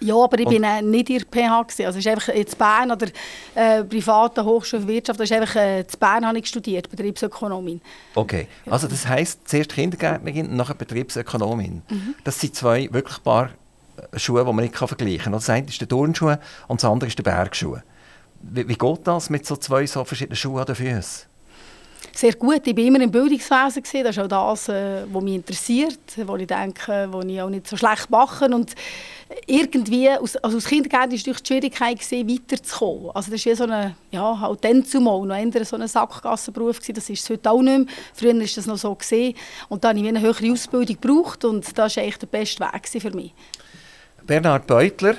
[0.00, 1.62] Ja, aber ich war äh, nicht in der PH.
[1.62, 1.86] Gewesen.
[1.86, 3.06] Also es ist einfach in Bern oder
[3.54, 5.20] äh, private Hochschule für Wirtschaft.
[5.20, 7.80] Das ist einfach äh, in Bern habe ich studiert, Betriebsökonomin.
[8.16, 11.82] Okay, also das heisst zuerst Kindergärtnerin und nachher Betriebsökonomin.
[11.88, 12.14] Mhm.
[12.24, 13.50] Das sind zwei wirklich paar
[14.16, 15.32] Schuhe, die man nicht vergleichen kann.
[15.32, 16.34] Das eine ist der Turnschuh
[16.68, 17.78] und das andere ist der Bergschuh.
[18.42, 21.26] Wie, wie geht das mit so zwei so verschiedenen Schuhen an den Füßen?
[22.16, 22.66] sehr gut.
[22.66, 23.82] Ich war immer im Bildungswesen.
[23.82, 27.66] Das ist auch das, äh, was mich interessiert, wo ich denke, wo ich auch nicht
[27.66, 28.46] so schlecht mache.
[28.46, 28.74] Und
[29.46, 33.10] irgendwie, aus, also als Kindergarten war die Schwierigkeit, gewesen, weiterzukommen.
[33.14, 36.78] Also das ist wie so eine, ja, halt dann zumal noch eher so ein Sackgassenberuf
[36.78, 36.94] gewesen.
[36.94, 37.86] Das ist es heute auch nicht mehr.
[38.14, 38.94] Früher war das noch so.
[38.94, 39.34] Gewesen.
[39.68, 43.02] Und dann habe ich eine höhere Ausbildung gebraucht und das war eigentlich der beste Weg
[43.02, 43.32] für mich.
[44.26, 45.16] Bernhard Beutler,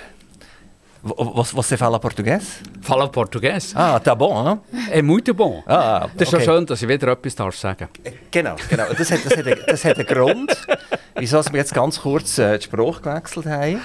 [1.02, 2.62] Was, você fala português?
[2.82, 3.72] Fala português.
[3.76, 4.60] Ah, tá bom, hein?
[4.91, 5.63] É muito bom.
[5.65, 6.46] Ah, das ist okay.
[6.46, 7.88] schön, dass ich wieder etwas darf sagen
[8.32, 8.91] Genau, genau.
[8.93, 10.67] Das hat, das hat, das hat einen Grund,
[11.15, 13.82] wieso wir jetzt ganz kurz äh, den Spruch gewechselt haben.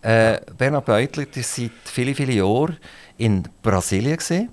[0.00, 2.78] Äh, Bernhard Beutler war seit vielen, vielen Jahren
[3.18, 4.16] in Brasilien.
[4.16, 4.48] Gewesen.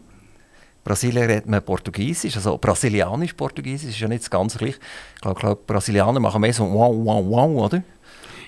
[0.83, 4.79] Brasilien redet man Portugiesisch, also brasilianisch-portugiesisch ist ja nicht ganz gleich.
[5.15, 7.83] Ich glaube, glaub, Brasilianer machen mehr so wow, wow, wow, oder?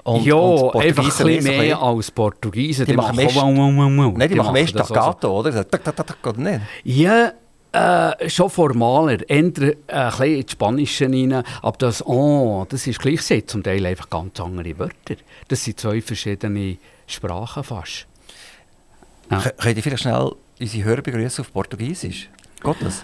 [0.04, 2.86] Und, ja, und einfach ein bisschen mehr als Portugiesen.
[2.86, 4.14] Die, die machen, machen.
[4.18, 5.68] Nein, die, machen mehr Staccato, oder?
[5.70, 6.62] Tak, tak, tak, oder nicht?
[6.84, 7.32] Ja,
[7.72, 13.00] äh, schon formaler, eher äh, ein bisschen ins Spanische rein, aber das «oh», das ist
[13.00, 15.16] gleich zum Teil einfach ganz andere Wörter.
[15.48, 18.06] Das sind zwei verschiedene Sprachen fast.
[19.32, 19.40] Ja.
[19.40, 22.30] Könnt ihr vielleicht schnell unsere Hörer begrüßen auf Portugiesisch?
[22.80, 23.04] Das?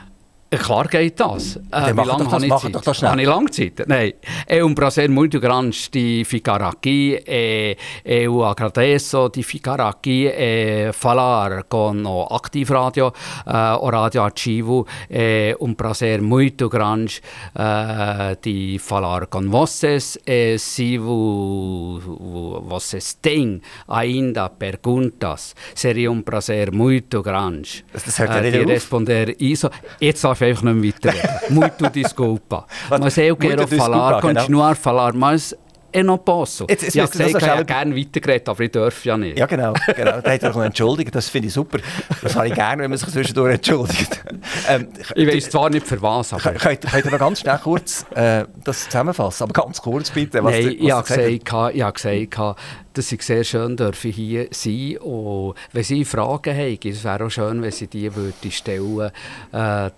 [0.51, 1.57] Klar geht das.
[1.57, 2.73] Äh, Dann wie lange habe ich Zeit?
[2.75, 3.11] doch das schnell.
[3.11, 3.87] Habe ich lange Zeit?
[3.87, 4.13] Nein.
[4.47, 7.19] È un prazer muito grande di ficar aqui.
[7.23, 13.13] E, eu agradeço di ficar aqui e falar con o Active Radio,
[13.45, 14.87] uh, o Radio Archivo.
[15.07, 17.21] É um prazer muito grande
[17.55, 20.17] uh, de falar com vocês.
[20.25, 28.31] E se vo, vo, vocês têm ainda perguntas, seria um prazer muito grande Das hört
[28.31, 28.69] ja äh, nicht de auf.
[28.71, 29.69] responder isso.
[29.99, 31.29] Jetzt darf einfach nicht mehr weiterreden.
[31.55, 32.65] Muito desculpa.
[32.89, 34.33] Was- Mas eu quero falar, genau.
[34.33, 35.55] continuar a falar, mas
[35.91, 36.67] eu não posso.
[36.69, 39.39] Jetzt- jetzt ich habe gesagt, ich hätte gerne weitergeredet, aber ich darf ja nicht.
[39.39, 39.73] Ja, genau.
[39.95, 40.21] genau.
[40.21, 41.15] Da hat er noch entschuldigt.
[41.15, 41.79] Das finde ich super.
[42.21, 44.23] Das habe ich gerne, wenn man sich zwischendurch entschuldigt.
[44.67, 46.51] Ähm, Ich weiß zwar nicht für was, aber...
[46.53, 49.43] Könnt, könnt ihr noch ganz schnell kurz äh, das zusammenfassen?
[49.49, 50.43] Aber ganz kurz bitte.
[50.43, 52.59] Was Nein, du- ich habe was gesagt gesagt, ich habe gesagt,
[52.93, 57.29] dass ich sehr schön dürfen hier sein und wenn Sie Fragen haben, es wäre auch
[57.31, 59.09] schön, wenn Sie die würden stellen
[59.53, 59.89] äh,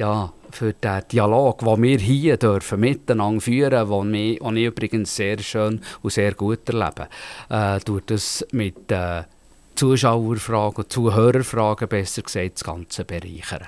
[0.00, 5.14] ja, für den Dialog, den wir hier dürfen miteinander führen dürfen, den den ich übrigens
[5.14, 7.08] sehr schön und sehr gut erlebe.
[7.50, 9.24] Äh, durch das mit äh,
[9.74, 13.66] Zuschauerfragen, Zuhörerfragen, besser gesagt, das Ganze bereichern.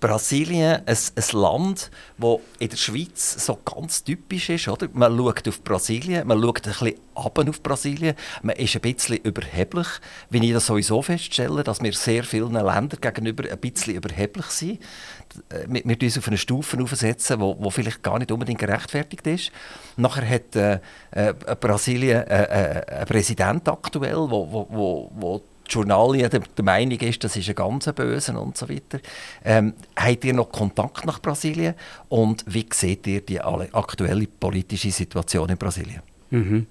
[0.00, 4.66] Brasilien, ein, ein Land, das in der Schweiz so ganz typisch ist.
[4.68, 4.88] Oder?
[4.94, 9.86] Man schaut auf Brasilien, man schaut ein bisschen auf Brasilien, man ist ein bisschen überheblich,
[10.30, 14.80] wie ich das sowieso feststelle, dass wir sehr vielen Ländern gegenüber ein bisschen überheblich sind.
[15.68, 19.52] Wir, wir uns auf eine Stufe aufsetzen, wo, wo vielleicht gar nicht unbedingt gerechtfertigt ist.
[19.96, 26.98] Nachher hat äh, äh, Brasilien äh, äh, einen Präsident aktuell, wo, die Journalie der, Meinung
[26.98, 29.00] ist, das ist ein ganz Böse und so weiter.
[29.44, 31.74] Ähm, habt ihr noch Kontakt nach Brasilien
[32.08, 36.02] und wie seht ihr die aktuelle politische Situation in Brasilien?
[36.30, 36.66] Mhm.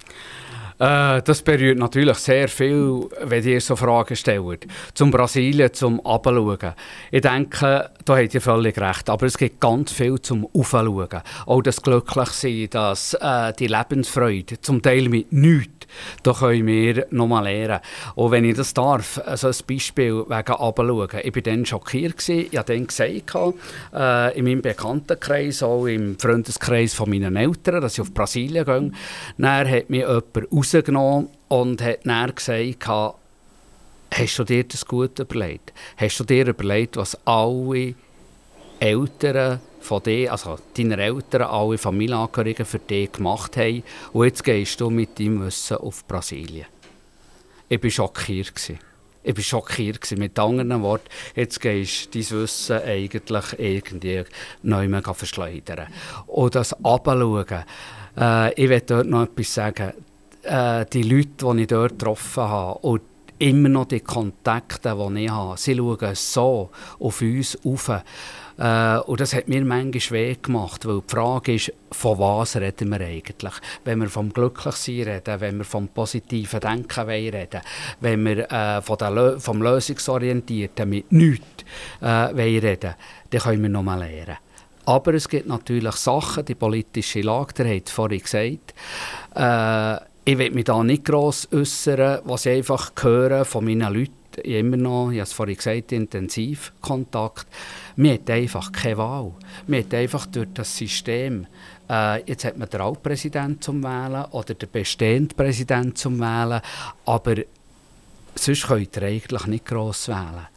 [0.79, 4.65] Äh, das berührt natürlich sehr viel, wenn ihr so Fragen stellt.
[4.93, 6.73] Zum Brasilien, zum Abschauen.
[7.11, 9.09] Ich denke, da habt ihr völlig recht.
[9.09, 11.09] Aber es gibt ganz viel zum Aufschauen.
[11.45, 15.87] Auch das Glücklichsein, das, äh, die Lebensfreude, zum Teil mit nichts.
[16.23, 17.79] Da können wir nochmal lernen.
[18.15, 21.09] Und wenn ich das darf, also ein Beispiel wegen Abschauen.
[21.23, 22.17] Ich war dann schockiert.
[22.17, 22.47] Gewesen.
[22.51, 23.35] Ich habe dann gesagt,
[23.93, 28.91] äh, in meinem Bekanntenkreis, auch im Freundeskreis von meinen Eltern, dass ich auf Brasilien gehe.
[29.37, 32.88] Dann hat mich jemand rausgenommen und hat dann gesagt,
[34.12, 35.73] hast du dir das gut überlegt?
[35.97, 37.95] Hast du dir überlegt, was alle
[38.79, 44.79] Eltern von dir, also deine Eltern, alle Familienangehörigen für dich gemacht haben und jetzt gehst
[44.82, 46.65] du mit deinem Wissen auf Brasilien.
[47.67, 48.53] Ich war schockiert.
[49.21, 50.10] Ich war schockiert.
[50.17, 54.23] Mit anderen Worten, jetzt gehst du dein Wissen eigentlich irgendwie
[54.63, 55.88] neu verschleudern.
[56.27, 57.45] Und das Abschauen,
[58.17, 59.93] äh, ich will dort noch etwas sagen.
[60.49, 63.01] Äh, die Leute, die ich dort getroffen habe und
[63.38, 67.89] immer noch die Kontakte, die ich habe, sie schauen so auf uns auf.
[68.57, 72.89] Äh, und das hat mir manchmal weh gemacht, weil die Frage ist, von was reden
[72.89, 73.53] wir eigentlich?
[73.85, 77.62] Wenn wir vom Glücklichsein reden, wenn wir vom positiven Denken reden,
[78.01, 81.45] wenn wir äh, von der Lö vom Lösungsorientierten mit nichts
[82.01, 82.95] äh, reden,
[83.29, 84.38] dann können wir noch mal lernen.
[84.85, 88.73] Aber es gibt natürlich Sachen, die politische Lage, der hat vorhin gesagt,
[89.35, 94.13] äh, ich will mich da nicht gross äußern, was ich einfach höre von meinen Leuten,
[94.43, 97.47] ich immer noch, ich habe es vorhin gesagt, Intensivkontakt.
[97.95, 99.31] Wir haben einfach keine Wahl.
[99.65, 101.47] Wir haben einfach durch das System,
[101.89, 106.61] äh, jetzt hat man den Altpräsidenten zum Wählen oder den bestehenden Präsidenten zum Wählen,
[107.07, 107.35] aber
[108.35, 110.47] sonst könnt ihr eigentlich nicht gross wählen.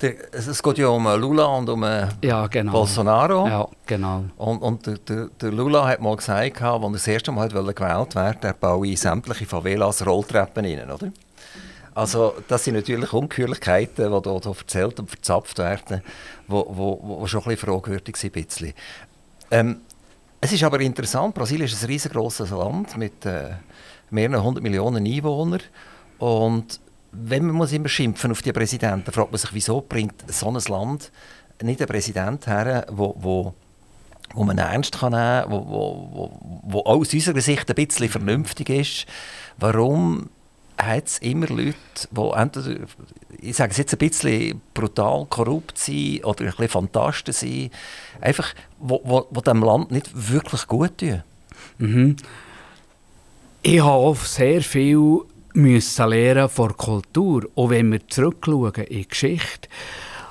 [0.00, 2.72] Der, es geht ja um äh, Lula und um äh, Ja, genau.
[2.72, 3.48] Bolsonaro.
[3.48, 4.24] Ja, genau.
[4.36, 8.14] Und, und der, der, der Lula hat mal gesagt, als er das erste Mal gewählt
[8.14, 11.10] werden er baue in sämtliche Favelas Rolltreppen rein, oder?
[11.94, 17.00] Also das sind natürlich Ungeheuerlichkeiten, die hier, hier erzählt und verzapft werden, die wo, wo,
[17.02, 18.36] wo schon ein bisschen fragwürdig sind.
[18.36, 18.72] Ein bisschen.
[19.50, 19.80] Ähm,
[20.40, 23.54] es ist aber interessant, Brasilien ist ein riesengroßes Land mit äh,
[24.10, 25.62] mehreren hundert Millionen Einwohnern
[26.18, 26.78] und
[27.24, 30.60] wenn man muss immer schimpfen auf die Präsidenten, fragt man sich, wieso bringt so ein
[30.68, 31.10] Land
[31.62, 33.54] nicht einen Präsident her, wo, wo,
[34.34, 37.86] wo man ernst kann nehmen kann, wo, wo, wo, wo auch aus unserer Sicht ein
[37.86, 39.06] bisschen vernünftig ist.
[39.56, 40.30] Warum
[40.76, 41.74] hat es immer Leute,
[42.10, 42.86] die entweder,
[43.40, 47.72] ich sage es jetzt ein bisschen brutal korrupt sind oder ein bisschen Fantasten sind,
[48.20, 51.22] einfach, wo, wo, wo dem Land nicht wirklich gut tun?
[51.78, 52.16] Mhm.
[53.62, 55.22] Ich habe auch sehr viel
[55.54, 57.48] müssen lernen von Kultur.
[57.54, 59.68] Und wenn wir zurückschauen in die Geschichte,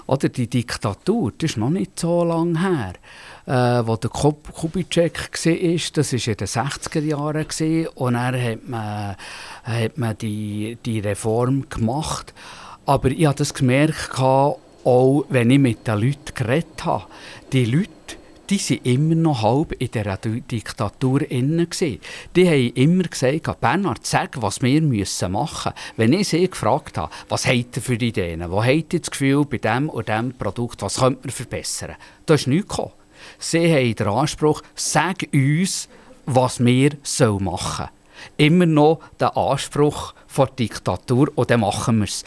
[0.08, 2.94] oder die Diktatur, das ist noch nicht so lange her.
[3.46, 7.88] Äh, wo der Kub Kubitschek war, das war in den 60er Jahren.
[7.96, 9.16] Und dann hat man,
[9.64, 12.34] hat man die, die Reform gemacht.
[12.86, 17.06] Aber ich habe das gemerkt, auch wenn ich mit den Leuten geredet habe.
[17.52, 17.90] Die Leute,
[18.50, 21.68] die waren immer noch halb in dieser Diktatur inne.
[21.68, 25.74] Die haben immer gesagt, Bernhard, sag, was wir machen müssen.
[25.98, 29.46] Wenn ich sie gefragt habe, was habt ihr für Ideen, wo habt ihr das Gefühl,
[29.46, 32.94] bei diesem oder diesem Produkt, was könnte man verbessern, da ist nichts gekommen.
[33.40, 35.90] Sie haben den Anspruch, sag uns,
[36.26, 37.90] was wir machen sollen.
[38.38, 42.24] Immer noch der Anspruch vor Diktatur und dann machen wir es.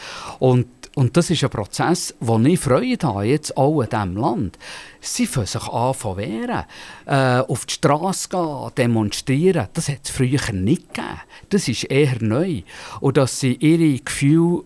[0.97, 4.59] Und das ist ein Prozess, wo ich Freude habe, jetzt auch in diesem Land.
[5.01, 6.65] Sie fangen sich an zu wehren,
[7.07, 9.69] äh, auf die Straße gehen, demonstrieren.
[9.73, 11.21] Das hat es früher nicht gegeben.
[11.49, 12.63] Das ist eher neu.
[13.01, 14.65] Und dass sie ihre Gefühle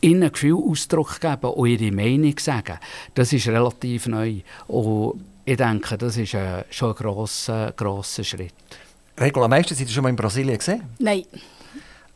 [0.00, 2.78] ihnen Gefühl Ausdruck geben und ihre Meinung sagen,
[3.14, 4.40] das ist relativ neu.
[4.68, 8.54] Und ich denke, das ist äh, schon ein grosser, grosser Schritt.
[9.18, 10.82] Regula, meistens sind Sie schon mal in Brasilien gesehen?
[10.98, 11.24] Nein.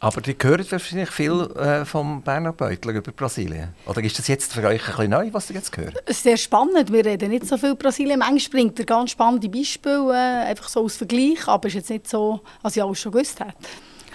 [0.03, 3.75] Aber ihr hört wahrscheinlich viel äh, vom Berner Beutler über Brasilien.
[3.85, 6.03] Oder ist das jetzt für euch ein bisschen neu, was ihr jetzt hört?
[6.09, 6.91] Sehr spannend.
[6.91, 8.21] Wir reden nicht so viel Brasilien.
[8.21, 11.47] Manchmal bringt er ganz spannende Beispiele, äh, einfach so aus Vergleich.
[11.47, 13.53] Aber es ist jetzt nicht so, als ich alles schon gewusst hätte.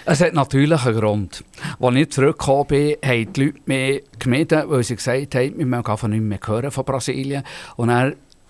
[0.08, 1.44] Es hat natürlich einen Grund.
[1.80, 6.10] Als ich zurückgekommen bin, haben die Leute mich gemieden, weil sie gesagt haben, wir mögen
[6.10, 7.44] nicht mehr hören von Brasilien.
[7.76, 7.90] Und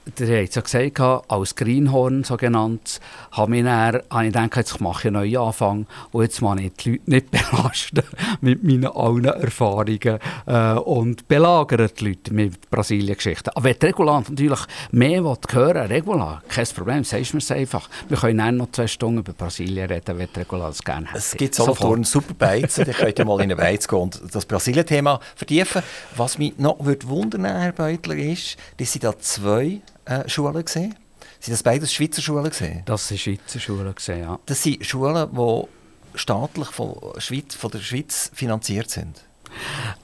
[0.07, 3.01] er der hat ja gesagt, als Greenhorn so genannt,
[3.33, 6.61] habe ich, dann, habe ich gedacht, jetzt mache ich einen neuen Anfang und jetzt muss
[6.61, 8.03] ich die Leute nicht belasten
[8.41, 13.51] mit meinen allen Erfahrungen äh, und belagern die Leute mit Brasilien-Geschichten.
[13.55, 14.61] Aber wenn Regulant natürlich
[14.93, 17.89] mehr hören Regulant, kein Problem, sagst mir es einfach.
[18.09, 21.19] Wir können dann noch zwei Stunden über Brasilien reden, wenn Regulant es gerne hätte.
[21.19, 24.21] Es gibt so einen super Beizen, ihr könnt ja mal in eine Beiz gehen und
[24.33, 25.83] das Brasilien-Thema vertiefen.
[26.17, 30.95] Was mich noch wundern Herr Beutler, ist, dass Sie da zwei äh, Schulen gesehen?
[31.41, 32.83] Sind das beides Schweizer Schulen gesehen?
[32.87, 34.39] Das sind Schweizer Schulen gesehen, ja.
[34.47, 39.23] Das sind Schulen, die staatlich von, Schweiz, von der Schweiz finanziert sind.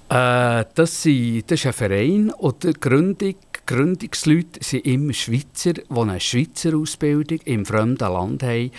[0.09, 3.37] Äh, das, sind, das ist ein Verein und die Gründung,
[3.73, 8.71] Gründungsleute sind immer Schweizer, die eine Schweizer Ausbildung im fremden Land haben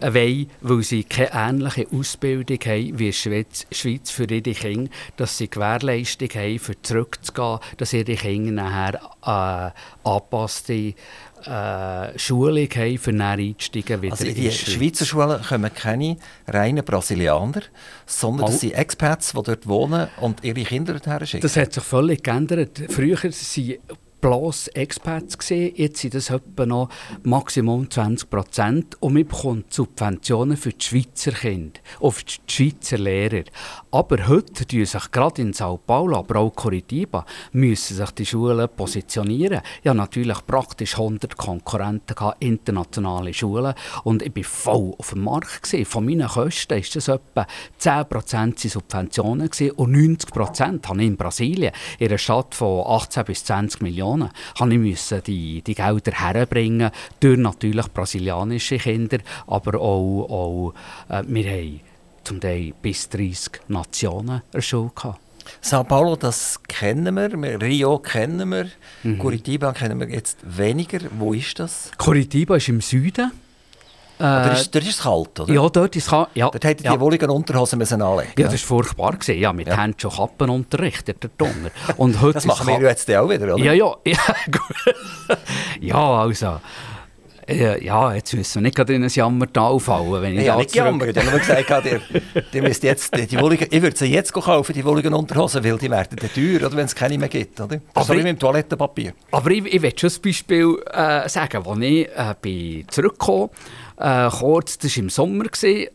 [0.00, 4.88] äh, wollen, weil sie keine ähnliche Ausbildung haben wie die Schweiz, Schweiz für ihre Kinder,
[5.16, 10.94] dass sie Gewährleistung haben, für zurückzugehen, dass ihre Kinder nachher äh, angepasste
[11.44, 17.62] äh, Schulung haben, für einzusteigen wieder also in die Schweizer Schulen kommen keine reinen Brasilianer,
[18.06, 21.42] sondern das sind Expats, die dort wohnen und ihre Kinder dorthin schicken.
[21.42, 22.80] Das hat sich völlig geändert.
[22.90, 23.32] Früher waren
[24.26, 25.72] bloß Expats gesehen.
[25.76, 26.88] Jetzt sind das etwa noch
[27.22, 28.96] Maximum 20 Prozent.
[29.00, 33.44] Und wir bekommen Subventionen für die Schweizer Kinder, auf die Schweizer Lehrer.
[33.92, 38.68] Aber heute müssen sich gerade in Sao Paulo, aber auch Curitiba, müssen sich die Schulen
[38.68, 39.60] positionieren.
[39.84, 43.74] Ja, natürlich praktisch 100 Konkurrenten gehabt, internationale Schulen.
[44.02, 45.62] Und ich war voll auf dem Markt.
[45.62, 45.84] Gewesen.
[45.84, 47.46] Von meinen Kosten war das etwa
[47.78, 52.84] 10 Prozent Subventionen gewesen, und 90 Prozent habe ich in Brasilien, in einer Stadt von
[52.84, 58.78] 18 bis 20 Millionen Millionen, habe ich müssen die, die Gelder herbringen, durch natürlich brasilianische
[58.78, 60.74] Kinder, aber auch, auch
[61.08, 61.80] äh, wir haben
[62.24, 64.92] zum Teil bis 30 Nationen erschult.
[65.60, 68.68] Sao Paulo, das kennen wir, Rio kennen wir,
[69.04, 69.18] mhm.
[69.18, 70.98] Curitiba kennen wir jetzt weniger.
[71.18, 71.92] Wo ist das?
[71.96, 73.30] Curitiba ist im Süden.
[74.18, 75.52] Äh, ist, dort ist es kalt, oder?
[75.52, 76.28] Ja, dort ist es kalt.
[76.34, 76.94] Ja, dort hätte ja.
[76.94, 79.12] die wohligen Unterhosen müssen anlegen Ja, das war furchtbar.
[79.12, 79.38] Gewesen.
[79.38, 79.76] Ja, mit ja.
[79.76, 81.70] haben schon Kappen unterrichtet, der Donner.
[81.96, 83.62] Und heute das machen wir jetzt auch wieder, oder?
[83.62, 83.94] Ja, ja.
[84.04, 84.16] Ja,
[85.80, 86.60] ja also...
[87.48, 90.20] Ja, jetzt müssen wir nicht gerade in ein Jammertal fallen.
[90.20, 91.08] Wenn ich ja, nicht jammern.
[91.08, 92.00] Ich habe nur gesagt, ihr,
[92.52, 95.88] ihr müsst jetzt, die Wohligen, ich würde sie jetzt kaufen, die wohligen Unterhosen, weil die
[95.88, 97.60] werden dann teuer, oder, wenn es keine mehr gibt.
[97.60, 97.80] Oder?
[97.94, 99.12] Das aber wie mit dem Toilettenpapier.
[99.30, 103.85] Aber ich, ich will schon ein Beispiel äh, sagen, als ich äh, bin zurückgekommen bin
[103.98, 105.44] äh, kurz, das war im Sommer,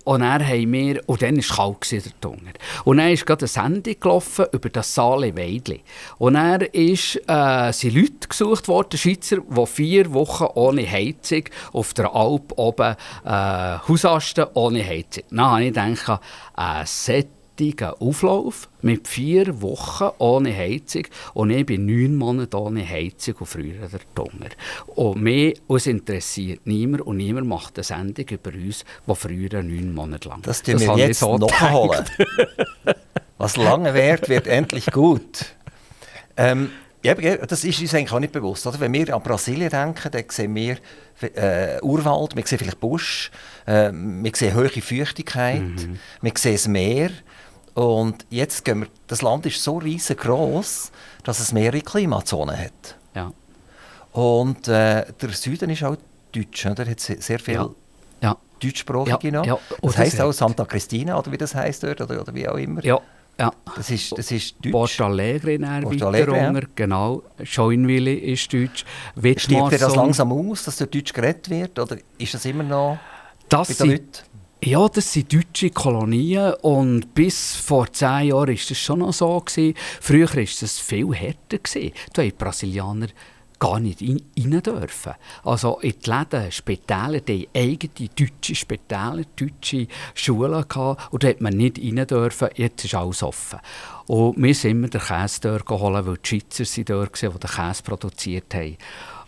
[0.05, 2.51] und dann haben wir, und dann war es kalt, gewesen, der Tunger.
[2.83, 5.81] Und dann ist gerade eine Sendung gelaufen über das Saale Weidli.
[6.17, 11.93] Und dann ist, äh, sind Leute gesucht worden, Schweizer, die vier Wochen ohne Heizung auf
[11.93, 13.29] der Alp oben äh,
[13.87, 15.23] Hausasten ohne Heizung.
[15.29, 16.21] Dann habe ich gedacht,
[16.57, 16.85] äh,
[17.61, 23.45] richtigen Auflauf mit vier Wochen ohne Heizung und ich bin neun Monate ohne Heizung und
[23.45, 24.49] früher der Dunger.
[24.87, 29.93] Und mich uns interessiert niemand und niemand macht eine Sendung über uns, die früher neun
[29.93, 30.41] Monate lang.
[30.41, 32.05] Das tun wir jetzt so nachholen.
[33.37, 35.45] Was lange währt, wird endlich gut.
[36.37, 36.69] Ähm,
[37.03, 38.65] ja, das ist uns eigentlich auch nicht bewusst.
[38.67, 38.79] Oder?
[38.79, 40.77] Wenn wir an Brasilien denken, dann sehen wir
[41.21, 43.31] äh, Urwald, wir sehen vielleicht Busch,
[43.65, 45.99] äh, wir sehen hohe Feuchtigkeit, mhm.
[46.21, 47.09] wir sehen das Meer.
[47.73, 50.91] Und jetzt gehen wir, das Land ist so riesengroß,
[51.23, 52.97] dass es mehrere Klimazonen hat.
[53.15, 53.31] Ja.
[54.11, 55.95] Und äh, der Süden ist auch
[56.31, 56.85] deutsch, oder?
[56.85, 57.69] hat sehr viel ja.
[58.21, 58.37] Ja.
[58.59, 59.31] deutschsprachige ja.
[59.31, 59.45] noch.
[59.45, 59.59] Ja.
[59.81, 62.83] Das heisst auch Santa Cristina, oder wie das heisst dort, oder, oder wie auch immer.
[62.83, 62.99] Ja.
[63.39, 63.51] Ja.
[63.75, 64.71] Das ist, das ist Deutsch.
[64.71, 66.59] Porto Alegre Porto weiter ja.
[66.75, 67.23] genau.
[67.43, 68.85] Joinville ist Deutsch.
[69.37, 71.79] Stirbt dir das langsam aus, dass dort Deutsch geredet wird?
[71.79, 72.99] Oder ist das immer noch
[73.49, 74.31] Das bei den sind Leuten?
[74.63, 79.39] Ja, das sind deutsche Kolonien und bis vor zehn Jahren war das schon noch so.
[79.39, 79.73] Gewesen.
[79.99, 81.57] Früher war das viel härter.
[81.57, 81.91] Gewesen.
[82.13, 83.07] Da haben Brasilianer
[83.61, 84.19] gar nicht rein,
[84.61, 85.13] dürfen.
[85.43, 91.41] Also in die Läden, Spitäler, die eigene deutsche Spitäler, deutsche Schulen gehabt, und da hat
[91.41, 92.49] man nicht rein dürfen.
[92.55, 93.59] Jetzt ist alles offen.
[94.07, 97.39] Und wir sind immer den Käse dort geholt, weil die Schweizer sind dort waren, die
[97.39, 98.77] den Käse produziert haben.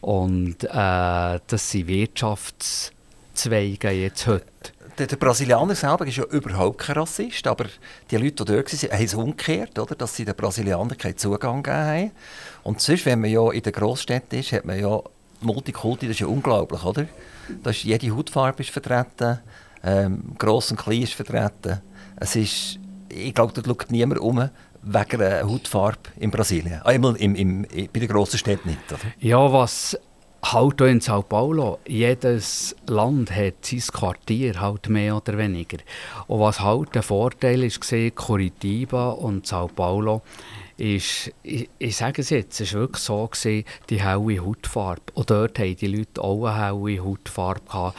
[0.02, 4.73] Und äh, das sind Wirtschaftszweige jetzt heute.
[4.98, 7.66] Der, der Brasilianer selber ist ja überhaupt kein Rassist, aber
[8.12, 9.96] die Leute, die dort waren, haben es umgekehrt, oder?
[9.96, 12.12] dass sie den Brasilianern keinen Zugang gegeben haben.
[12.64, 15.00] Und sonst, wenn man ja in den Großstädten ist, hat man ja
[15.42, 17.08] Multikulti, das ist ja unglaublich, oder?
[17.64, 19.40] Da ist jede Hautfarbe ist vertreten,
[19.84, 21.82] ähm, gross und klein ist vertreten.
[22.16, 22.80] Es ist,
[23.10, 24.50] ich glaube, dort schaut niemand um
[24.84, 26.82] wegen einer Hautfarbe in Brasilien.
[26.84, 29.00] Einmal im, im, bei den grossen Städten nicht, oder?
[29.20, 29.98] Ja, was
[30.44, 35.78] halt auch in Sao Paulo, jedes Land hat sein Quartier halt mehr oder weniger.
[36.28, 40.22] Und was halt der Vorteil ist, gesehen, Curitiba und Sao Paulo,
[40.78, 45.02] ist, ich, ich sage es jetzt, es war wirklich so, gewesen, die helle Hautfarbe.
[45.14, 47.98] Und dort haben die Leute auch eine helle Hautfarbe gehabt.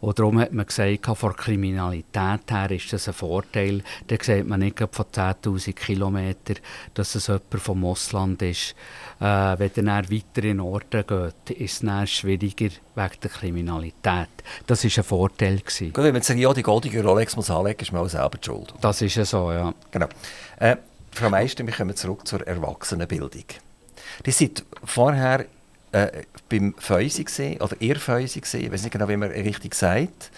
[0.00, 3.82] Und darum hat man gesagt, von der Kriminalität her ist das ein Vorteil.
[4.06, 6.58] Da sieht man nicht von 10'000 Kilometern,
[6.94, 8.74] dass es jemand vom Ausland ist.
[9.20, 13.30] Äh, wenn ihr dann weiter in den Orten geht, ist es dann schwieriger wegen der
[13.30, 14.28] Kriminalität.
[14.66, 15.58] Das war ein Vorteil.
[15.58, 15.92] Gewesen.
[15.92, 18.74] Gut, wenn man sagt, ja, die goldige Rolex muss anlegen, ist man auch selber schuld.
[18.80, 19.72] Das ist ja so, ja.
[19.90, 20.08] Genau.
[20.58, 20.76] Äh,
[21.16, 23.46] Frau Meister, wir kommen zurück zur Erwachsenenbildung.
[24.26, 25.46] Die sind vorher
[25.90, 26.08] äh,
[26.50, 27.24] beim Feusi
[27.58, 30.30] oder ihr Feusi ich weiß nicht genau, wie man richtig sagt.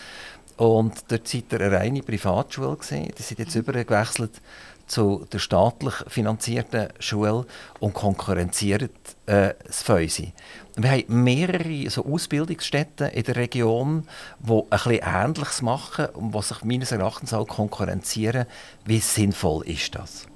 [0.56, 3.12] Und dort seid ihr eine reine Privatschule gesehen.
[3.18, 4.40] Die sind jetzt übergewechselt
[4.86, 7.44] zu der staatlich finanzierten Schule
[7.80, 8.90] und konkurrenzieren
[9.26, 10.32] äh, das Feusi.
[10.76, 14.06] Wir haben mehrere so Ausbildungsstätten in der Region,
[14.38, 18.46] die bisschen Ähnliches machen und die sich meines Erachtens auch konkurrenzieren.
[18.84, 20.27] Wie sinnvoll ist das?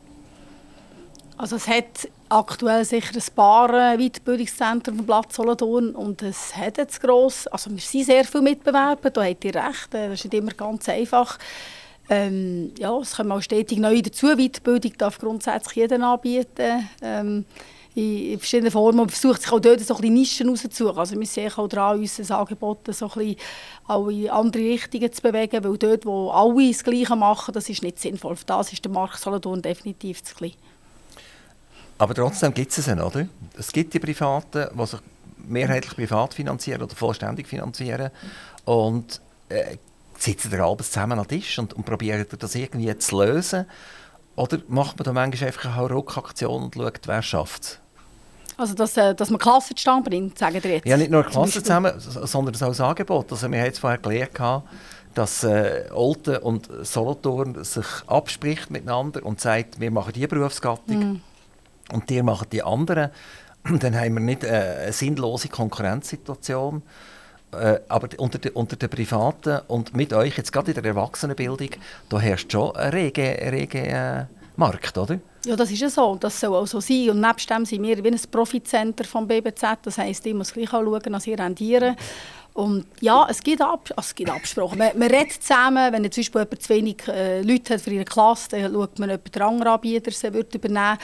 [1.37, 6.79] Also es hat aktuell sicher ein paar äh, Weiterbildungszentren vom Platz Solothurn und es hat
[6.79, 10.25] jetzt gross, also wir sind sehr viele Mitbewerber, da habt ihr recht, äh, das ist
[10.25, 11.39] nicht immer ganz einfach.
[12.09, 16.89] Ähm, ja, es kommen auch stetig neue dazu, Weiterbildung darf grundsätzlich jeder anbieten.
[17.01, 17.45] Ähm,
[17.95, 18.99] in, verschiedenen Formen.
[18.99, 20.99] Man versucht sich auch dort so ein bisschen Nischen rauszusuchen.
[20.99, 23.37] Also wir sind auch dran, unser Angebot so ein bisschen
[23.87, 27.83] auch in andere Richtungen zu bewegen, weil dort, wo alle das Gleiche machen, das ist
[27.83, 28.37] nicht sinnvoll.
[28.37, 30.53] Für das ist der Markt Solothurn definitiv zu klein.
[32.03, 33.29] Aber trotzdem gibt es es, oder?
[33.57, 34.99] Es gibt die Privaten, die sich
[35.37, 38.11] mehrheitlich privat finanzieren oder vollständig finanzieren.
[38.65, 39.77] Und äh,
[40.19, 43.67] sitzen da abends zusammen am Tisch und, und probieren das irgendwie zu lösen.
[44.35, 47.79] Oder macht man da manchmal einfach eine Hauruck-Aktion und schaut, wer schafft es?
[48.57, 50.87] Also, dass, äh, dass man Klassen zustande bringt, sagen ihr jetzt?
[50.89, 53.31] Ja, nicht nur Klassen zusammen, sondern auch das Angebot.
[53.31, 54.65] Also wir haben jetzt vorher gelernt,
[55.15, 61.21] dass äh, Olten und Solothurn sich abspricht miteinander und sagt, wir machen diese Berufsgattung
[61.93, 63.11] und die machen die anderen.
[63.79, 66.83] Dann haben wir nicht äh, eine sinnlose Konkurrenzsituation.
[67.53, 71.69] Äh, aber unter, de, unter den Privaten und mit euch, jetzt gerade in der Erwachsenenbildung,
[72.09, 74.25] da herrscht schon ein rege, rege äh,
[74.57, 75.19] Markt, oder?
[75.45, 76.17] Ja, das ist ja so.
[76.17, 77.11] Das soll auch so sein.
[77.11, 79.79] Und nebst dem sind wir wie ein Profitcenter vom BBZ.
[79.83, 81.97] Das heisst, ich muss gleich auch schauen, dass sie rendieren.
[82.55, 84.77] Und ja, es gibt, Ab also es gibt Absprachen.
[84.77, 88.05] Man, man redet zusammen, wenn zum Beispiel jemand zu wenig äh, Leute hat für ihre
[88.05, 90.99] Klasse, dann schaut man, ob der andere Anbieter sie wird übernehmen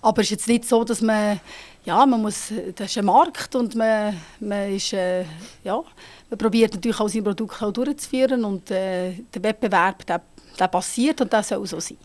[0.00, 1.40] Aber es ist jetzt nicht so, dass man,
[1.84, 5.24] ja, man muss, das ist ein Markt und man, man ist, äh,
[5.62, 5.82] ja,
[6.30, 10.22] man probiert natürlich auch seine Produkte auch durchzuführen und äh, der Wettbewerb, der,
[10.58, 11.98] der passiert und das soll so sein.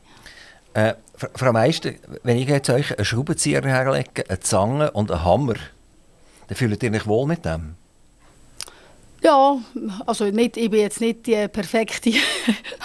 [0.74, 1.92] Äh, Fra- Frau Meister,
[2.24, 5.56] wenn ich jetzt euch einen Schraubenzieher herlege, eine Zange und einen Hammer,
[6.48, 7.76] dann fühlt ihr euch wohl mit dem?
[9.22, 9.58] Ja,
[10.06, 12.12] also nicht, ich bin jetzt nicht die perfekte.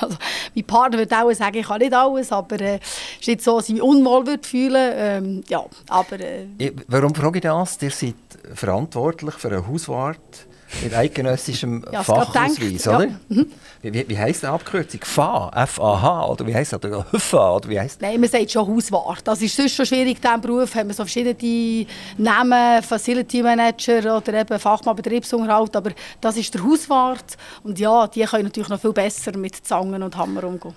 [0.01, 0.17] Also,
[0.55, 3.57] mein Partner würde auch sagen, ich kann nicht alles, aber äh, es ist nicht so,
[3.57, 6.47] dass ich mich unwohl würde fühlen ähm, Ja, aber äh,
[6.89, 7.81] warum frage ich das?
[7.81, 8.15] Ihr seid
[8.55, 10.19] verantwortlich für einen Hauswart
[10.83, 12.97] mit eidgenössischem Ja, Fachausweis, gedacht, ja.
[12.97, 13.47] oder?
[13.83, 15.01] Wie, wie, heisst die Abkürzung?
[15.05, 16.83] FA, F-A-H, oder wie heisst das?
[16.85, 19.27] Oder HFA, oder wie heisst nein, man sagt schon Hauswart.
[19.27, 20.75] Das ist sonst schon schwierig in diesem Beruf.
[20.75, 21.87] Haben wir so verschiedene
[22.19, 27.37] Namen, Facility Manager oder eben Fachmann Betriebsunterhalt, aber das ist der Hauswart.
[27.63, 30.75] Und ja, die können natürlich noch viel besser mit Zangen und Hammer umgehen.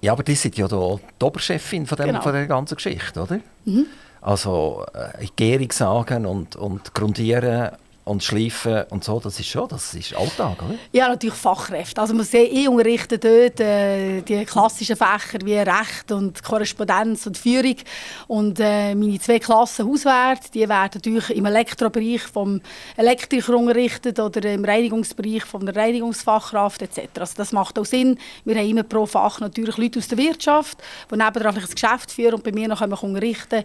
[0.00, 2.20] Ja, aber die sind ja da die Oberchefin von, dem, Genau.
[2.20, 3.40] von der ganzen Geschichte, oder?
[4.20, 7.70] Also äh, Gärung sagen und, und grundieren
[8.04, 10.74] und Schleifen und so, das ist schon, das ist Alltag, oder?
[10.92, 12.00] Ja, natürlich Fachkräfte.
[12.00, 17.38] Also man sieht, ich unterrichte dort äh, die klassischen Fächer wie Recht und Korrespondenz und
[17.38, 17.76] Führung.
[18.26, 22.60] Und äh, meine zwei Klassen Hauswert, die werden natürlich im Elektrobereich vom
[22.96, 27.08] Elektriker unterrichtet oder im Reinigungsbereich von der Reinigungsfachkraft etc.
[27.18, 28.18] Also das macht auch Sinn.
[28.44, 30.76] Wir haben immer pro Fach natürlich Leute aus der Wirtschaft,
[31.10, 33.64] die nebenan ein Geschäft führen und bei mir noch unterrichten können.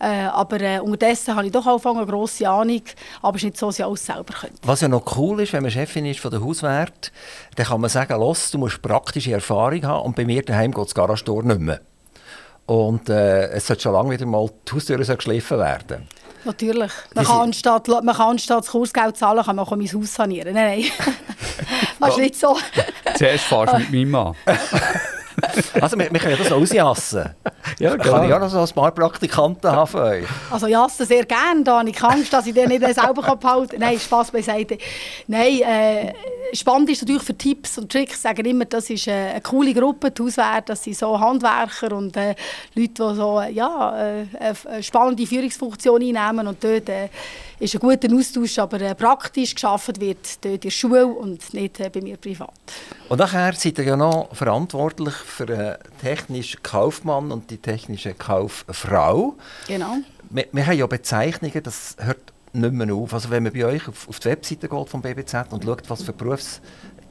[0.00, 2.82] Äh, aber äh, unterdessen habe ich doch angefangen, eine grosse Ahnung,
[3.22, 4.56] aber es ist nicht so, dass ich alles selber könnte.
[4.62, 7.12] Was ja noch cool ist, wenn man Chefin ist von der Hauswert,
[7.56, 10.84] dann kann man sagen, los, du musst praktische Erfahrung haben und bei mir daheim geht
[10.84, 11.80] das Garagentor nicht mehr.
[12.66, 16.08] Und äh, es sollte schon lange wieder mal die Haustür geschliffen werden.
[16.44, 16.92] Natürlich.
[17.14, 20.54] Man kann, anstatt, man kann anstatt das Kursgeld zahlen, kann man auch mein Haus sanieren.
[20.54, 21.16] Nein, nein.
[22.00, 22.56] das ist nicht so.
[23.16, 24.34] Zuerst fahrst du mit meinem Mann.
[25.80, 27.30] Also wir, wir können das ausjassen.
[27.78, 30.26] Ja, Kann ich auch noch so ein paar Praktikanten haben für euch?
[30.50, 33.80] Also jassen sehr gerne, da habe ich Angst, dass ich den nicht selber behalten kann.
[33.80, 34.78] Nein, Spaß beiseite.
[35.26, 36.12] Nein, äh,
[36.52, 40.10] spannend ist natürlich für Tipps und Tricks, sagen immer, das ist äh, eine coole Gruppe,
[40.10, 42.34] die Hauswerte, das sind so Handwerker und äh,
[42.74, 47.08] Leute, die so, ja, äh, eine spannende Führungsfunktion einnehmen und dort äh,
[47.58, 51.80] ist ein guter Austausch, aber äh, praktisch geschaffen wird dort in der Schule und nicht
[51.80, 52.50] äh, bei mir privat.
[53.08, 59.36] Und nachher seid ihr ja noch verantwortlich für den technischen Kaufmann und die technische Kauffrau.
[59.68, 59.96] Genau.
[60.30, 63.12] Wir, wir haben ja Bezeichnungen, das hört nicht mehr auf.
[63.12, 66.02] Also wenn man bei euch auf, auf die Webseite geht vom BBZ und schaut, was
[66.02, 66.12] für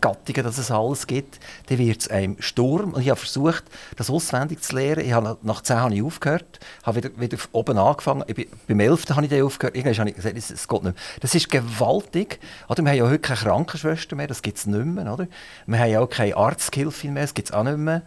[0.03, 2.93] Berufsgattungen das es alles gibt, dann wird es einem Sturm.
[2.93, 3.63] Und ich habe versucht,
[3.95, 5.05] das auswendig zu lernen.
[5.05, 8.23] Ich habe, nach 10 habe ich aufgehört, habe wieder, wieder oben angefangen.
[8.27, 9.05] Ich bin, beim 11.
[9.11, 9.75] habe ich dann aufgehört.
[9.75, 10.93] Irgendwann habe ich gesagt, es, geht nicht mehr.
[11.21, 12.39] Das ist gewaltig.
[12.67, 12.83] Oder?
[12.83, 15.11] Wir haben ja heute keine Krankenschwester mehr, das gibt es nicht mehr.
[15.11, 15.27] Oder?
[15.65, 18.01] Wir haben ja auch keine Arzthilfe mehr, das gibt es auch nicht mehr.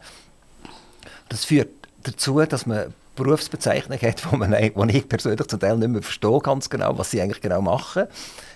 [1.28, 1.70] Das führt
[2.02, 6.96] dazu, dass man Berufsbezeichnung hat, wo ich persönlich zum Teil nicht mehr verstehe ganz genau,
[6.98, 8.04] was sie eigentlich genau machen.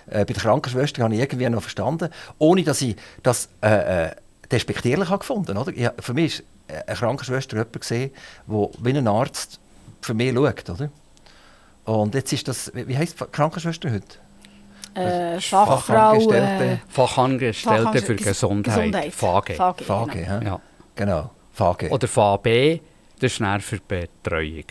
[0.07, 4.11] Äh, bei der Krankenschwester habe ich irgendwie noch verstanden, ohne dass ich das äh, äh,
[4.51, 5.73] despektierlich habe gefunden habe.
[5.99, 6.43] Für mich ist
[6.87, 8.11] eine Krankenschwester jemand gesehen,
[8.47, 9.59] der wie ein Arzt
[10.01, 10.69] für mich schaut.
[10.69, 10.89] Oder?
[11.85, 14.17] Und jetzt ist das, wie heisst Krankenschwester heute?
[14.93, 18.75] Äh, Fachfrau, Fachangestellte, äh, Fachangestellte für Gesundheit.
[18.75, 19.13] Gesundheit.
[19.13, 19.53] FAGE.
[19.53, 20.27] FAGE, FAGE, genau.
[20.27, 20.41] ja.
[20.41, 20.61] Ja.
[20.95, 21.89] Genau, FAGE.
[21.89, 22.81] Oder FAB,
[23.19, 24.65] das ist für Betreuung.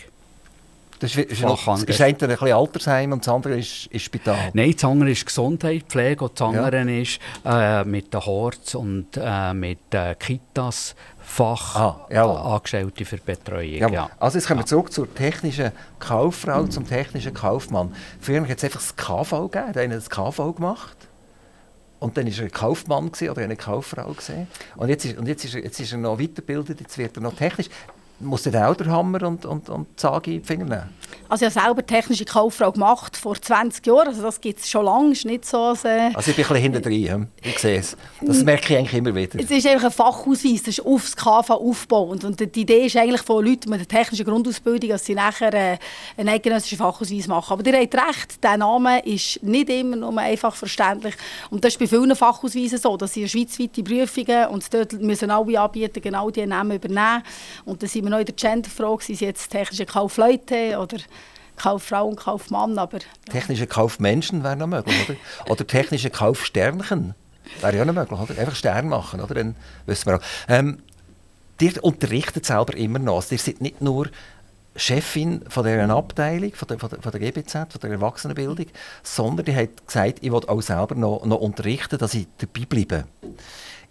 [1.01, 4.51] Das ist, ist, noch, das ist ein bisschen Altersheim und das andere ist, ist Spital.
[4.53, 9.07] Nein, das andere ist Gesundheit, Pflege und das andere ist äh, mit den Horts und
[9.17, 10.95] äh, mit den Kitas
[11.39, 12.35] Ah, jawohl.
[12.35, 13.73] Fachangestellte für die Betreuung.
[13.73, 14.09] Ja, Ja.
[14.19, 17.95] Also jetzt kommen wir zurück zur technischen Kauffrau, zum technischen Kaufmann.
[18.19, 20.97] Früher hat es einfach das KV gegeben, der hat das KV gemacht.
[21.99, 24.09] Und dann war er ein Kaufmann gewesen, oder eine Kauffrau.
[24.09, 24.47] Gewesen.
[24.75, 27.21] Und, jetzt ist, und jetzt, ist er, jetzt ist er noch weitergebildet, jetzt wird er
[27.21, 27.69] noch technisch.
[28.21, 31.01] Muss der auch den Hammer und, und, und die Sage in die Finger nehmen?
[31.29, 34.09] Also ich habe selber technische Kauffrau gemacht, vor 20 Jahren.
[34.09, 35.57] Also das gibt es schon lange, ist nicht so...
[35.57, 37.27] Als, äh, Also ich bin ein bisschen hinten drin, hm?
[37.41, 37.95] ich sehe es.
[38.21, 39.39] Das merke ich eigentlich immer wieder.
[39.39, 42.25] Es ist einfach ein Fachausweis, das ist aufs KV aufbauend.
[42.25, 45.77] Und die Idee ist eigentlich von Leuten mit einer technischen Grundausbildung, dass sie nachher äh,
[46.17, 47.53] einen eidgenössischen Fachausweis machen.
[47.53, 51.15] Aber ihr habt recht, der Name ist nicht immer nur einfach verständlich.
[51.49, 55.61] Und das ist bei vielen Fachausweisen so, dass sie schweizweite Prüfungen und dort müssen alle
[55.61, 57.23] Anbieter genau diese Namen übernehmen.
[57.63, 60.97] Und dann sind wir noch in der Genderfrage, sind sie jetzt technische Kaufleute oder
[61.55, 62.99] Kauffrau und Kaufmann, aber
[63.29, 65.51] Technische Kaufmenschen wäre noch möglich, oder?
[65.51, 67.13] Oder technische Kaufsternchen
[67.61, 68.39] wäre ja noch möglich, oder?
[68.39, 69.35] Einfach Stern machen, oder?
[69.35, 69.55] Dann
[69.85, 70.21] wissen wir auch.
[70.47, 70.79] Ähm,
[71.59, 73.17] ihr unterrichtet selber immer noch.
[73.17, 74.09] Also ihr seid nicht nur
[74.75, 78.67] Chefin von dieser Abteilung, von der, von der, von der GBZ, von der Erwachsenenbildung,
[79.03, 83.03] sondern ihr habt gesagt, ich will auch selber noch, noch unterrichten, dass ich dabei bleibe.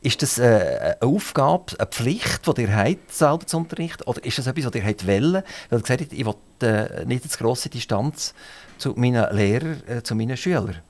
[0.03, 4.05] Ist das äh, eine Aufgabe, eine Pflicht, die ihr habt, selber zu unterrichten?
[4.05, 5.33] Oder ist das etwas, was ihr habt wollen?
[5.35, 8.35] Weil ihr gesagt habt, ich will äh, nicht eine grosse Distanz
[8.79, 10.81] zu meinen Lehrern, äh, zu meinen Schülern.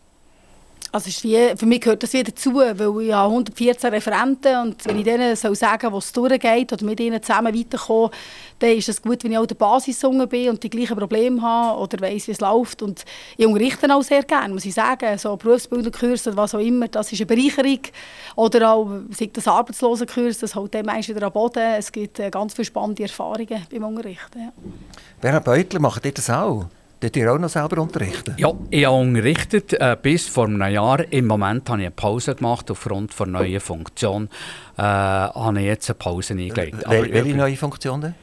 [0.93, 4.85] Also ist wie, für mich gehört das wieder dazu, weil ich habe 114 Referenten und
[4.85, 8.11] wenn ich denen soll sagen, was es durchgeht oder mit ihnen zusammen weiterkommen,
[8.59, 11.81] dann ist es gut, wenn ich auch der Basis bin und die gleichen Probleme habe
[11.81, 12.83] oder weiss, wie es läuft.
[12.83, 13.05] Und
[13.37, 15.17] ich unterrichte auch sehr gerne, muss ich sagen.
[15.17, 17.81] So Berufsbildungskurse oder was auch immer, das ist eine Bereicherung.
[18.35, 21.63] Oder auch, sei das Arbeitslosenkurs, das hält dem meist wieder am Boden.
[21.79, 24.41] Es gibt äh, ganz viele spannende Erfahrungen beim Unterrichten.
[24.41, 24.53] Ja.
[25.21, 26.67] Bernhard Beutler, macht ihr das auch?
[27.03, 28.35] Dürft ihr auch noch selber unterrichten?
[28.37, 31.11] Ja, ich habe unterrichtet äh, bis vor einem Jahr.
[31.11, 34.29] Im Moment habe ich eine Pause gemacht aufgrund der neuen Funktion.
[34.77, 36.89] Äh, habe ich jetzt eine Pause eingelegt.
[36.89, 38.15] Wel welche neue Funktion denn?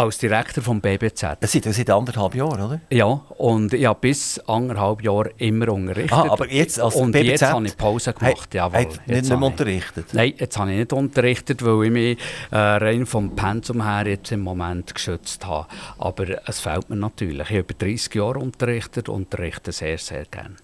[0.00, 1.36] Als Direktor vom BBZ.
[1.40, 2.80] Das sind, das sind anderthalb Jahre, oder?
[2.90, 3.06] Ja,
[3.38, 6.12] und ich habe bis anderthalb Jahre immer unterrichtet.
[6.12, 8.80] Ah, aber jetzt als und BBZ jetzt habe ich Pause gemacht, jawohl.
[8.80, 10.06] Nicht, Jetzt nicht mehr ich- unterrichtet?
[10.12, 12.18] Nein, jetzt habe ich nicht unterrichtet, weil ich mich
[12.50, 15.66] äh, rein vom Pensum her jetzt im Moment geschützt habe.
[15.98, 17.40] Aber es fehlt mir natürlich.
[17.42, 20.56] Ich habe über 30 Jahre unterrichtet und unterrichte sehr, sehr gerne.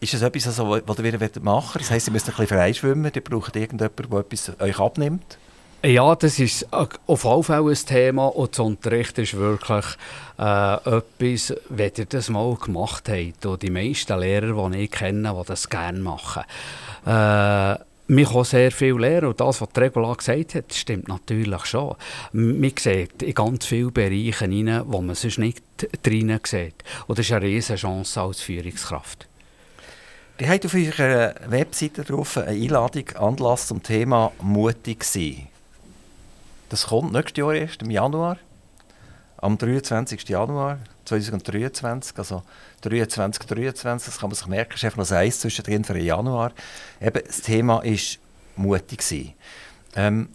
[0.00, 1.80] Ist das etwas, also, was ihr wieder machen wollt?
[1.84, 5.38] Das heisst, ihr müsst ein bisschen freischwimmen, ihr braucht irgendjemanden, der etwas euch abnimmt?
[5.84, 9.84] Ja, das ist auf jeden Fall ein Thema und das Unterricht ist wirklich
[10.38, 13.44] äh, etwas, wenn ihr das mal gemacht habt.
[13.44, 16.44] Und die meisten Lehrer, die ich kenne, die das gerne machen.
[17.04, 17.10] Äh,
[18.06, 21.96] man kann sehr viel lernen und das, was Regula gesagt hat, stimmt natürlich schon.
[22.32, 25.62] Man sieht in ganz viele Bereiche hinein, wo man sonst nicht
[26.02, 26.82] drin sieht.
[27.06, 29.28] Und das ist eine riesige Chance als Führungskraft.
[30.40, 35.48] Ihr habt auf eurer Webseite drauf eine Einladung Anlass zum Thema «Mutig sein».
[36.74, 38.36] Das kommt nächstes Jahr erst, im Januar,
[39.36, 40.28] am 23.
[40.28, 42.42] Januar 2023, also
[42.80, 46.50] 23, 23, das kann man sich merken, ist einfach noch ein zwischendrin für den Januar.
[47.00, 48.18] Eben, das Thema ist
[48.56, 49.34] mutig sein.
[49.94, 50.30] Ähm,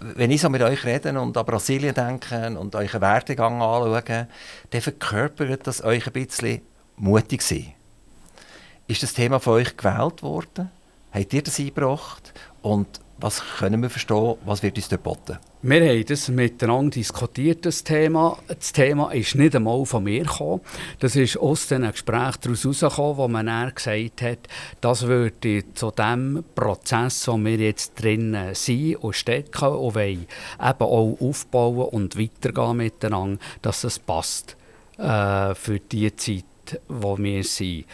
[0.00, 4.28] wenn ich so mit euch rede und an Brasilien denke und euren Werdegang anschaue,
[4.68, 6.60] dann verkörpert das euch ein bisschen
[6.98, 7.72] mutig sein.
[8.86, 10.70] Ist das Thema von euch gewählt worden?
[11.10, 12.34] Habt ihr das eingebracht?
[12.60, 15.38] Und was können wir verstehen, was wird uns geboten?
[15.62, 18.38] Wir haben das miteinander diskutiert, das Thema.
[18.46, 20.60] Das Thema ist nicht einmal von mir gekommen.
[21.00, 24.38] Das ist aus diesen Gesprächen herausgekommen, wo man gesagt hat,
[24.80, 30.26] das würde zu dem Prozess, wo wir jetzt drin sind und stecken und wollen,
[30.60, 34.56] eben auch aufbauen und weitergehen miteinander, dass es passt
[34.98, 36.44] äh, für die Zeit,
[36.88, 37.86] wo wir sind.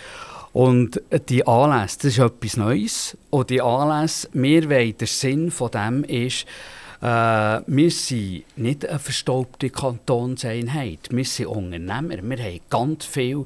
[0.53, 3.16] Und die Anlässe, das ist etwas Neues.
[3.30, 6.46] Und die Anlässe, wir wollen, der Sinn von dem ist,
[7.00, 7.07] äh,
[7.66, 11.09] wir sind nicht eine verstaubte Kantonseinheit.
[11.11, 12.22] Wir sind Unternehmer.
[12.22, 13.44] Wir haben ganz viel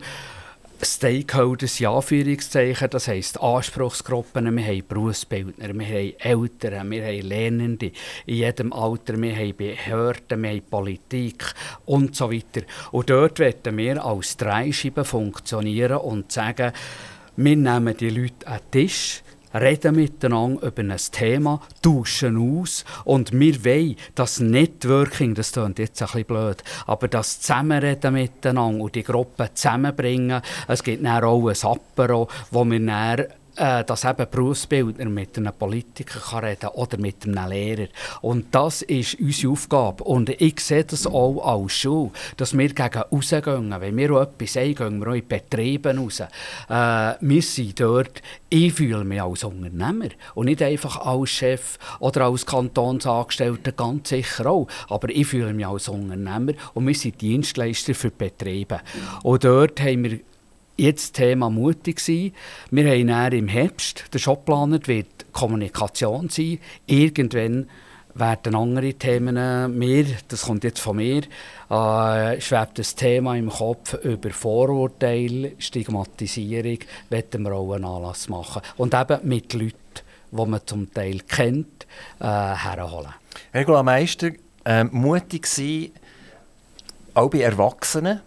[0.82, 7.92] Stakeholders, ja, Anführungszeichen, das heisst Anspruchsgruppen, wir haben Berufsbildner, wir haben Eltern, wir haben Lernende
[8.26, 11.44] in jedem Alter, wir haben Behörden, wir haben Politik
[11.86, 12.66] und so weiter.
[12.92, 16.72] Und dort werden wir als Dreischeibe funktionieren und sagen,
[17.36, 19.22] wir nehmen die Leute an den Tisch,
[19.60, 26.00] reden miteinander über ein Thema, tauschen aus und wir wollen das Networking, das klingt jetzt
[26.02, 30.42] ein bisschen blöd, aber das Zusammenreden miteinander und die Gruppen zusammenbringen.
[30.68, 33.26] Es gibt dann auch ein Apero, wo wir dann
[33.56, 37.88] äh, dass eben Berufsbildner mit einem Politiker kann reden oder mit einem Lehrer.
[38.20, 40.04] Und das ist unsere Aufgabe.
[40.04, 43.74] Und ich sehe das auch als Schule, dass wir gegen rausgehen.
[43.80, 46.20] Wenn wir etwas sagen, gehen wir auch in die Betriebe raus.
[46.20, 52.26] Äh, wir sind dort, ich fühle mich als Unternehmer und nicht einfach als Chef oder
[52.26, 54.68] als Kantonsangestellter, ganz sicher auch.
[54.88, 58.80] Aber ich fühle mich als Unternehmer und wir sind Dienstleister für Betriebe.
[59.22, 60.20] Und dort haben wir
[60.76, 62.32] jetzt Thema mutig sein.
[62.70, 66.58] Wir haben dann im Herbst, der Shop geplant, wird Kommunikation sein.
[66.86, 67.68] Irgendwann
[68.14, 71.22] werden andere Themen mehr, das kommt jetzt von mir,
[71.70, 76.78] äh, schwebt das Thema im Kopf über Vorurteile, Stigmatisierung,
[77.10, 78.62] werden wir auch einen Anlass machen.
[78.78, 79.76] Und eben mit Leuten,
[80.30, 81.86] die man zum Teil kennt,
[82.20, 83.12] äh, herholen.
[83.52, 84.30] Regula Meister,
[84.64, 85.90] äh, mutig sein,
[87.12, 88.20] auch bei Erwachsenen.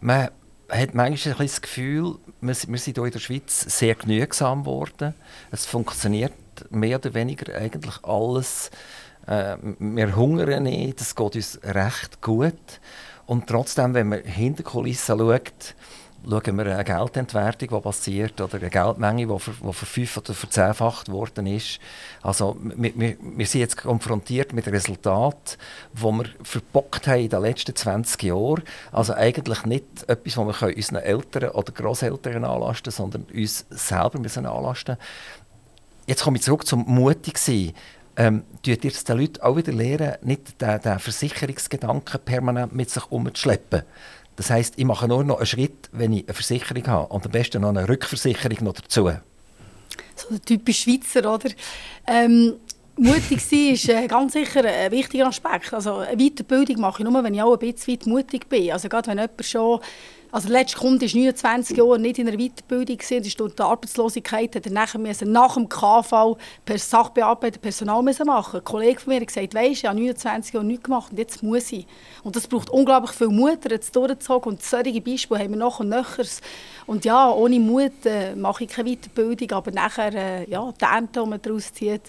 [0.00, 0.30] Man
[0.68, 5.14] hat manchmal ein das Gefühl, wir, sind hier in der Schweiz sehr genügsam geworden.
[5.50, 6.32] Es funktioniert
[6.70, 8.70] mehr oder weniger eigentlich alles.
[9.26, 12.80] Äh, wir hungern nicht, es geht uns recht gut.
[13.26, 15.74] Und trotzdem, wenn man hinter die Kulissen schaut,
[16.28, 19.38] schauen wir eine Geldentwertung, die passiert, oder eine Geldmenge, die,
[19.72, 21.78] verfünf- oder verzehnfacht worden ist.
[22.22, 25.56] Also wir, wir, wir sind jetzt konfrontiert mit Resultaten,
[25.92, 28.62] die wir verbockt haben in den letzten 20 Jahren.
[28.90, 34.46] Also eigentlich nicht etwas, was wir unseren Eltern oder Großeltern anlasten sondern uns selber müssen
[34.46, 34.96] anlasten
[36.06, 37.72] Jetzt komme ich zurück zum mutig sein.
[38.16, 43.82] Ähm, ihr den Leuten auch wieder lernen, nicht den, den Versicherungsgedanken permanent mit sich umzuschleppen?
[44.36, 47.32] Das heisst, ich mache nur noch einen Schritt, wenn ich eine Versicherung habe und am
[47.32, 49.10] besten noch eine Rückversicherung noch dazu.
[50.14, 51.50] So der typisch Schweizer, oder?
[52.06, 52.54] Ähm,
[52.96, 55.72] mutig sein ist äh, ganz sicher ein wichtiger Aspekt.
[55.72, 58.72] Also eine Weiterbildung mache ich nur, wenn ich auch ein bisschen weit mutig bin.
[58.72, 59.80] Also gerade wenn jemand schon
[60.32, 64.54] also der letzte Kunde war 29 Jahre nicht in einer Weiterbildung, gewesen, ist die Arbeitslosigkeit,
[64.56, 68.60] hat er nachher müssen, nach dem KV per Sachbearbeiter Personal müssen machen.
[68.60, 71.42] Ein Kollege von mir hat gesagt, weisst, ich habe 29 Jahre nichts gemacht und jetzt
[71.42, 71.86] muss ich.
[72.22, 75.88] Und das braucht unglaublich viel Mut, jetzt durchzuzogen und solche Beispiele haben wir noch und
[75.88, 76.24] nöcher.
[76.86, 81.20] Und ja, ohne Mut äh, mache ich keine Weiterbildung, aber nachher, äh, ja, die Ernte,
[81.22, 82.02] die man daraus zieht,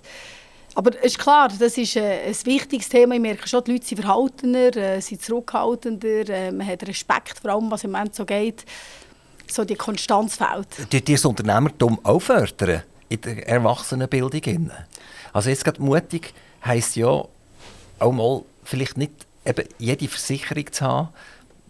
[0.78, 3.16] aber es ist klar, das ist äh, ein wichtiges Thema.
[3.16, 7.50] Ich merke schon, die Leute sind verhaltener, äh, sind zurückhaltender, äh, man hat Respekt vor
[7.50, 8.64] allem, was im Moment so geht.
[9.48, 10.68] So die Konstanz fehlt.
[10.78, 14.70] Tut ihr das Unternehmertum auch fördern in der Erwachsenenbildung?
[15.34, 16.32] Also jetzt gerade mutig
[16.64, 21.10] heisst ja auch mal vielleicht nicht eben jede Versicherung zu haben,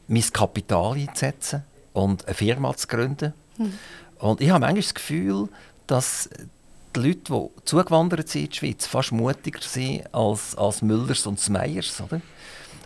[0.09, 3.33] mein Kapital einzusetzen und eine Firma zu gründen.
[3.57, 3.79] Mhm.
[4.19, 5.47] Und ich habe manchmal das Gefühl,
[5.85, 6.29] dass
[6.97, 11.49] die Leute, die zugewandert sind in die Schweiz, fast mutiger sind als, als Müllers und
[11.49, 12.21] Meyers, oder?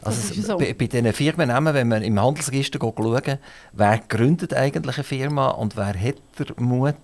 [0.04, 0.58] Also so.
[0.58, 3.40] bei, bei diesen Firmennamen, wenn man im Handelsregister schaut,
[3.74, 6.96] wer gründet eigentlich eine Firma und wer hat den Mut,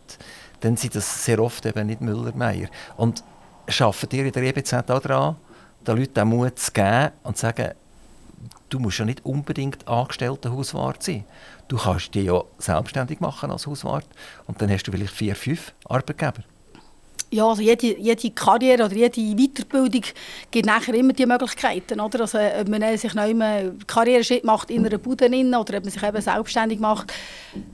[0.61, 2.69] dann sind das sehr oft eben nicht Müller-Meyer.
[2.95, 3.23] Und
[3.67, 5.35] schafft ihr in der EBZ auch daran,
[5.85, 7.73] den Leuten den Mut zu geben und zu sagen,
[8.69, 11.25] du musst ja nicht unbedingt angestellter Hauswart sein.
[11.67, 14.07] Du kannst dich ja selbstständig machen als Hauswart
[14.47, 16.43] und dann hast du vielleicht vier, fünf Arbeitgeber.
[17.29, 20.03] Ja, also jede, jede Karriere oder jede Weiterbildung
[20.49, 21.99] gibt nachher immer die Möglichkeiten.
[21.99, 22.21] Oder?
[22.21, 26.03] Also, ob man sich noch immer Karriereschritt macht in einer Bude oder ob man sich
[26.03, 27.13] eben selbstständig macht.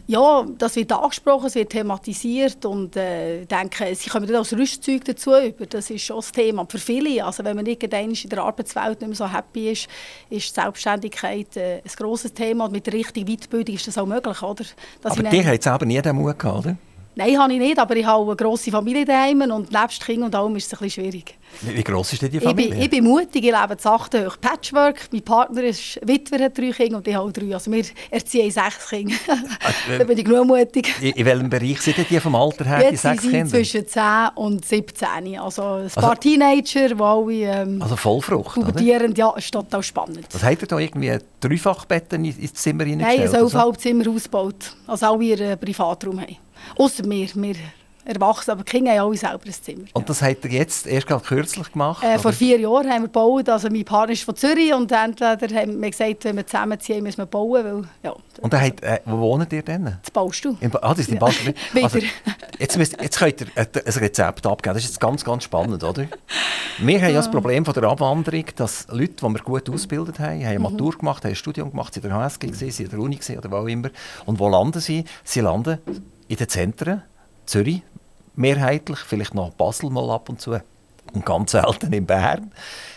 [0.08, 5.06] Ja, das wird angesprochen, es wird thematisiert und äh, denke, sie kommen dann als Rüstzeug
[5.06, 5.68] dazu über.
[5.68, 6.66] Das ist schon das Thema.
[6.68, 9.88] Für viele, also wenn man irgendwann in der Arbeitswelt nicht mehr so happy ist,
[10.32, 14.42] ist Selbstständigkeit äh, ein grosses Thema und mit der richtigen Weiterbildung ist das auch möglich.
[14.42, 14.64] Oder?
[15.02, 16.78] Dass Aber dir hat es aber nie den Mut gehabt, oder?
[17.16, 20.34] Nein, habe ich nicht, aber ich habe eine grosse Familie daheim und nebst Kind und
[20.34, 21.38] allem ist es ein bisschen schwierig.
[21.62, 22.72] Wie, wie gross ist denn die Ich Familie?
[22.72, 24.08] bin, ich bin mutig, ich lebe zu hoch
[24.42, 25.10] Patchwork.
[25.12, 27.54] Mein Partner ist Witwer, hat drei Kinder und ich habe drei.
[27.54, 29.14] Also wir erziehen sechs Kinder.
[29.92, 30.92] äh, da bin ich genug mutig.
[31.02, 33.50] in, in welchem Bereich sind denn die vom Alter her, die Jetzt sind sechs Kinder?
[33.50, 34.04] zwischen 10
[34.36, 35.08] und 17.
[35.40, 38.66] Also ein paar Also- Teenager, die alle ähm, Also Vollfrucht, oder?
[38.68, 39.14] pubertieren.
[39.16, 40.26] Ja, ist total spannend.
[40.32, 43.44] Was habt ihr da irgendwie ein Dreifachbetten in- ins Zimmer Nein, ein reingestellt?
[43.44, 44.10] oder so?
[44.14, 44.76] Ausgebaut.
[44.88, 46.38] Also alle ihren Privatraum haben.
[46.78, 47.56] Außer wir, wir
[48.06, 49.86] erwachsen, aber die Kinder haben alle selber ein Zimmer.
[49.94, 52.04] Und das habt ihr jetzt erst gerade kürzlich gemacht?
[52.04, 53.48] Äh, vor vier Jahren haben wir gebaut.
[53.48, 57.20] Also mein Partner ist von Zürich und entweder haben wir gesagt, wenn wir zusammenziehen, müssen
[57.20, 59.86] wir bauen, weil ja, Und dann habt, äh, wo wohnt ihr denn?
[60.02, 60.58] das baust du.
[60.60, 61.20] In ba ah, das ist in.
[61.20, 61.54] Basel.
[61.82, 62.00] Also,
[62.60, 64.74] jetzt, müsst, jetzt könnt ihr ein, Rezept abgeben.
[64.76, 66.06] Das ist jetzt ganz, ganz spannend, oder?
[66.80, 70.42] Wir haben ja das Problem von der Abwanderung, dass Leute, die wir gut ausgebildet haben,
[70.42, 70.64] haben eine Mhm.
[70.64, 73.38] Matur gemacht, haben ein Studium gemacht, sind in der HSG, sind in der Uni gewesen,
[73.38, 73.90] oder wo auch immer.
[74.26, 75.06] Und wo landen sie?
[75.24, 75.80] Sie landen
[76.34, 77.02] in den Zentren,
[77.46, 77.82] Zürich
[78.36, 80.60] mehrheitlich, vielleicht noch Basel mal ab und zu
[81.14, 82.52] und ganz selten in Bern.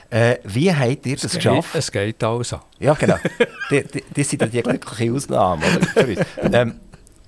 [0.08, 1.74] Äh, wie habt ihr das Es geht- geschafft?
[1.74, 2.60] Es geht also.
[2.78, 3.16] Ja, genau.
[3.70, 5.62] die, die, das sind ja die glückliche Ausnahme
[5.94, 6.54] oder.
[6.54, 6.80] Ähm,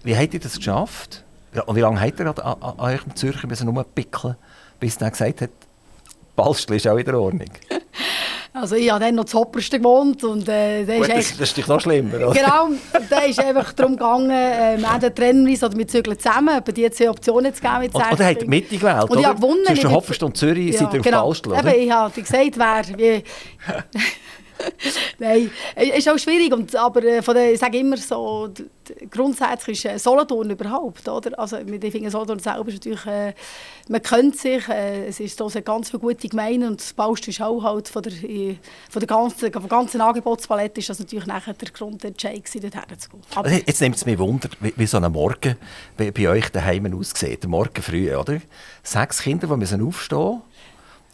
[0.04, 1.24] wie habt ihr das geschafft?
[1.54, 4.36] Ja, und wie lange habt ihr an, an, an eurem Zürcher müssen rumpickeln,
[4.80, 5.50] bis er gesagt hat,
[6.36, 7.50] Ballstl ist auch in der Ordnung?
[8.60, 11.40] Also ich habe dann noch zu Obersten gewohnt und äh, der Gut, ist das, echt...
[11.40, 12.32] das ist noch schlimmer, oder?
[12.32, 12.68] Genau,
[13.08, 16.90] da ist einfach darum gegangen, äh, wir trennen uns oder wir zügeln zusammen, aber die
[16.90, 18.48] zwei Optionen zu geben oder habt ihr Kindern.
[18.48, 19.28] Mitte gewählt, Und ich oder?
[19.28, 19.64] habe gewonnen.
[19.66, 21.24] Zwischen Ich Hopfest und Zürich Ja, seid ihr genau.
[21.26, 21.74] Ballstl, oder?
[21.74, 23.22] Eben, ich habe gesagt, wer...
[25.18, 28.50] Nein, es ist auch schwierig, und, aber äh, von der, ich sage immer so,
[29.10, 31.38] grundsätzlich ist äh, Solothurn überhaupt, oder?
[31.38, 33.34] Also mit den Fingern Solothurn selber ist natürlich, äh,
[33.88, 37.40] man kennt sich, äh, es ist so ganz viele gute Gemeinden und das Baust ist
[37.40, 38.56] auch halt von der, äh,
[38.90, 42.98] von der ganzen, von der ganzen Angebotspalette ist das natürlich nachher der Grundentscheid gewesen, dorthin
[42.98, 43.20] zu gehen.
[43.34, 45.56] Aber Also Jetzt nimmt es mich Wunder, wie, wie so ein Morgen
[45.96, 47.42] bei, bei euch daheim aussieht.
[47.42, 48.40] Der Morgen früh, oder?
[48.82, 50.42] Sechs Kinder, die müssen aufstehen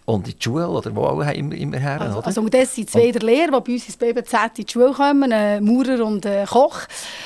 [0.07, 2.27] und in die Schule oder wo auch immer, immer her, Also, oder?
[2.27, 4.93] also und das sind zwei der Lehrer, die bei uns ins BBZ in die Schule
[4.93, 6.81] kommen, ein Maurer und ein Koch.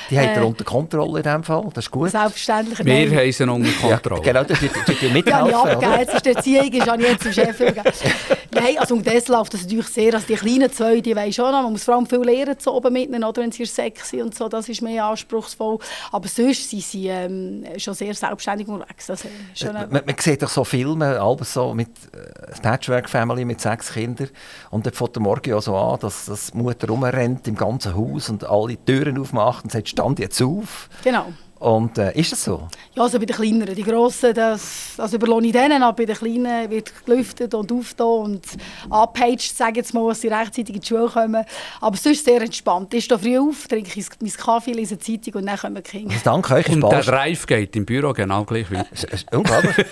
[0.09, 2.09] Die habt ihr Äh, unter Kontrolle in dem Fall, das ist gut.
[2.11, 2.85] Selbstverständlich.
[2.85, 4.21] Wir haben sie unter Kontrolle.
[4.25, 6.15] Ja, genau, das tut ihr Ja, mithelfen, ich abgegeben.
[6.15, 7.59] ist die Erziehung, ist ich jetzt zum Chef.
[8.51, 10.13] Nein, also und das läuft das natürlich sehr.
[10.13, 11.61] Also die kleinen zwei, die wollen schon noch.
[11.61, 14.49] Man muss vor allem viel lernen zu oben mitnehmen, oder, wenn sie sexy und so.
[14.49, 15.77] Das ist mehr anspruchsvoll.
[16.11, 19.07] Aber sonst sind sie ähm, schon sehr selbstständig unterwegs.
[19.09, 23.45] Ist schon eine- Man, man sieht doch so Filme, alles so mit äh, Patchwork Family
[23.45, 24.29] mit sechs Kindern
[24.69, 27.95] und dann fängt der Morgen ja so an, dass, dass die Mutter rumrennt im ganzen
[27.95, 30.87] Haus und alle Türen aufmacht und sagt, stand jetzt auf.
[31.03, 31.33] Genau.
[31.59, 32.67] Und äh, ist das so?
[32.95, 33.75] Ja, also bei den Kleineren.
[33.75, 38.07] Die Grossen, das, das überlohne ich denen, aber bei den Kleinen wird gelüftet und aufgetan
[38.07, 38.45] und
[38.89, 41.43] abgepeitscht, sage ich jetzt mal, dass sie rechtzeitig in die Schule kommen.
[41.81, 42.93] Aber sonst sehr entspannt.
[42.93, 45.81] Ich stehe früh auf, trinke ich meinen Kaffee, lese eine Zeitung und dann kommen die
[45.81, 46.13] Kinder.
[46.13, 49.85] Also danke euch, Und der Drive geht im Büro genau gleich ist unglaublich.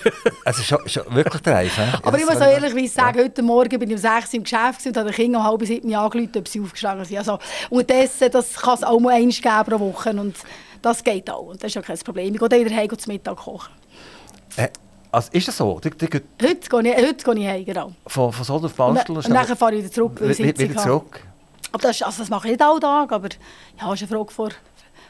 [0.44, 1.76] es ist schon, schon wirklich dreif.
[1.76, 1.98] hä?
[2.02, 4.42] Aber Ja, ich muss auch ehrlich sagen, heute Morgen bin ich um 6 Uhr im
[4.44, 7.18] Geschäft und habe den Kindern um halb sieben angerufen, ob sie aufgestanden sind.
[7.18, 7.38] Also,
[7.68, 10.34] unterdessen, das kann es auch mal eins geben pro Woche und
[10.82, 11.42] das geht auch.
[11.48, 12.32] Und das ist ja kein Problem.
[12.34, 13.72] Ich gehe dann wieder heim und zum Mittag kochen.
[14.56, 14.68] Äh,
[15.10, 15.80] also ist das so?
[15.82, 17.92] Die, die, die, Heute gehe ich, heute gehe ich heim, genau.
[18.06, 20.48] von, von Solden auf Und, Bastel und dann fahre ich wieder zurück, weil ich wieder,
[20.48, 21.20] Sitzung wieder zurück?
[21.72, 23.28] Aber das, ist- also das mache ich nicht alle Tage, aber
[23.80, 24.48] ja, ist eine Frage vor,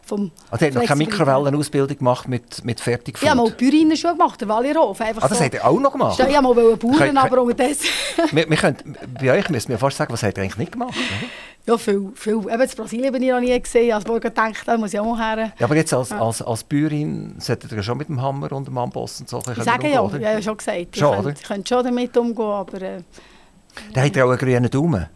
[0.09, 0.99] vom Also, ihr habt noch keine.
[0.99, 3.23] Mikrowellenausbildung gemacht mit, mit Fertigfood?
[3.23, 5.01] Ich habe mal Bäuerinnen schon gemacht, der Walierhof.
[5.01, 5.45] Einfach Ah, das so.
[5.45, 6.19] habt ihr auch noch gemacht?
[6.19, 7.87] Ich wollte mal Bauern, Könnt- aber unterdessen...
[8.33, 10.95] wir, wir können, bei euch müssen wir fast sagen, was habt ihr eigentlich nicht gemacht?
[10.97, 11.29] oder?
[11.75, 12.35] ja, viel, viel.
[12.39, 13.93] Eben, in Brasilien bin ich noch nie gesehen.
[13.93, 15.53] Also, ich gedacht, da muss ich auch mal her.
[15.59, 18.67] Ja, aber jetzt als, als, als Bäuerin solltet ihr ja schon mit dem Hammer und
[18.67, 20.79] dem Amboss und so Ich sage ja, umgehen, ich habe ja schon gesagt.
[20.95, 21.37] Ich Schon, könnte, oder?
[21.39, 22.81] ich könnte schon damit umgehen, aber...
[22.83, 23.01] Äh,
[23.93, 25.07] Dann habt ihr auch einen grünen Daumen.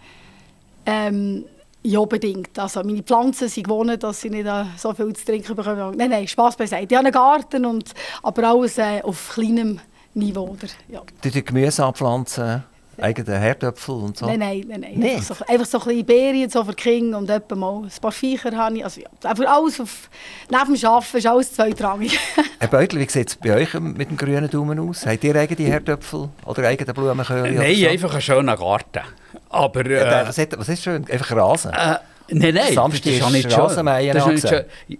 [0.85, 1.45] ähm,
[1.85, 2.59] Ja, bedingt.
[2.59, 5.97] Also meine Pflanzen sind gewohnt, dass sie nicht äh, so viel zu trinken bekommen.
[5.97, 6.87] Nein, nein, Spass beiseite.
[6.93, 9.81] Ich habe einen Garten, und, aber alles äh, auf kleinem
[10.15, 10.51] Niveau.
[10.51, 11.03] Oder, ja.
[11.25, 12.63] Die Gemüse anpflanzen,
[13.01, 14.27] eigene Herdöpfel und so?
[14.27, 14.93] Nein, nein, nein.
[14.97, 15.17] nein.
[15.17, 18.13] Einfach, so, einfach so ein bisschen Beeren so für Kinder und etwa mal ein paar
[18.13, 18.85] Viecher habe ich.
[18.85, 20.11] Also, ja, einfach alles auf,
[20.51, 22.19] neben dem Arbeiten ist alles zweitrangig.
[22.59, 25.07] Herr Beutel, wie sieht es bei euch mit dem grünen Daumen aus?
[25.07, 27.53] Habt ihr eigene Herdöpfel oder eigene Blumenköhle?
[27.53, 27.87] Nein, so?
[27.87, 29.01] einfach einen schönen Garten.
[29.49, 31.05] Aber, äh, ja, was, ist, was ist schön?
[31.11, 31.73] Einfach Rasen?
[31.73, 34.15] Äh, nein, nein, Samstag das ist ja nicht Rasenmähen.
[34.15, 34.99] Das ist nicht schön.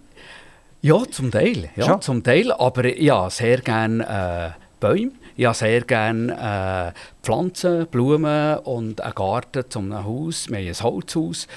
[0.81, 1.69] Ja, zum Teil.
[1.77, 2.01] Ja, Schon?
[2.01, 2.51] zum Teil.
[2.51, 5.11] Aber ja, sehr gerne äh, Bäume.
[5.35, 10.47] Ich habe sehr gerne äh, Pflanzen, Blumen und einen Garten zum Haus.
[10.49, 11.47] Wir haben ein Holzhaus.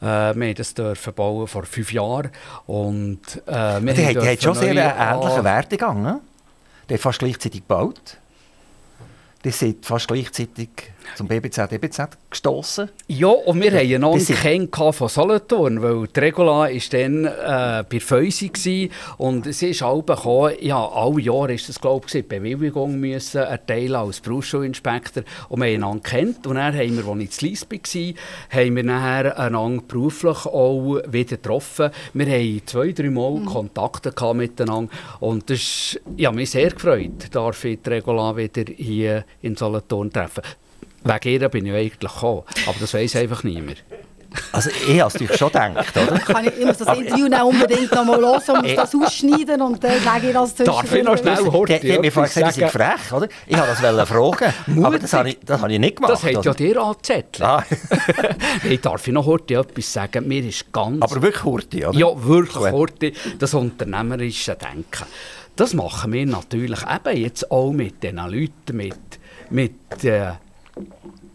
[0.00, 2.30] Äh, wir haben das dürfen bauen vor fünf Jahren.
[2.66, 6.02] Und, äh, wir die, die hat schon sehr einen ähnlichen Werdegang.
[6.02, 6.20] Ne?
[6.88, 8.16] Die hat fast gleichzeitig gebaut.
[9.44, 10.70] Die sind fast gleichzeitig
[11.14, 12.90] zum BBZ, DBZ gestoßen.
[13.08, 17.24] Ja, und wir hatten noch Das einen Ken von Solothurn, weil die Regula war dann
[17.24, 22.12] äh, bei Feusi und sie ist alle gekommen, ja, alle Jahre ist das, glaube ich,
[22.12, 27.06] die Bewilligung müssen erteilen als Berufsschulinspektor und wir haben einander kennt und dann haben wir,
[27.06, 31.90] als ich zu Lies war, haben wir nachher einander beruflich auch wieder getroffen.
[32.14, 34.90] Wir haben zwei, drei Mal Kontakte gehabt miteinander
[35.20, 40.12] und das ist, ja, mich sehr gefreut, darf ich die Regula wieder hier in Solothurn
[40.12, 40.42] treffen.
[41.06, 43.82] Wegen ihr bin ich eigentlich gekommen, aber das weiss einfach niemand.
[44.52, 46.18] Also ich habe es natürlich schon gedacht, oder?
[46.18, 49.62] Kann ich, ich muss das Interview dann unbedingt noch mal hören und muss das ausschneiden
[49.62, 52.28] und dann sage ich das Darf ich noch schnell Die, Horti die hat mir vorher
[52.32, 52.96] gesagt, sind sagen?
[52.98, 53.28] frech, oder?
[53.46, 54.54] Ich wollte das wollen fragen,
[54.84, 56.12] aber das habe ich, das habe ich nicht gemacht.
[56.12, 57.42] Das hat ja dir angezettelt.
[57.42, 57.64] Ah,
[58.68, 60.28] Ich darf ich noch heute etwas sagen?
[60.28, 61.00] Mir ist ganz...
[61.02, 61.98] aber wirklich Hurti, oder?
[61.98, 65.06] Ja, wirklich heute das unternehmerische Denken.
[65.54, 68.98] Das machen wir natürlich eben jetzt auch mit diesen Leuten, mit,
[69.48, 70.32] mit, äh,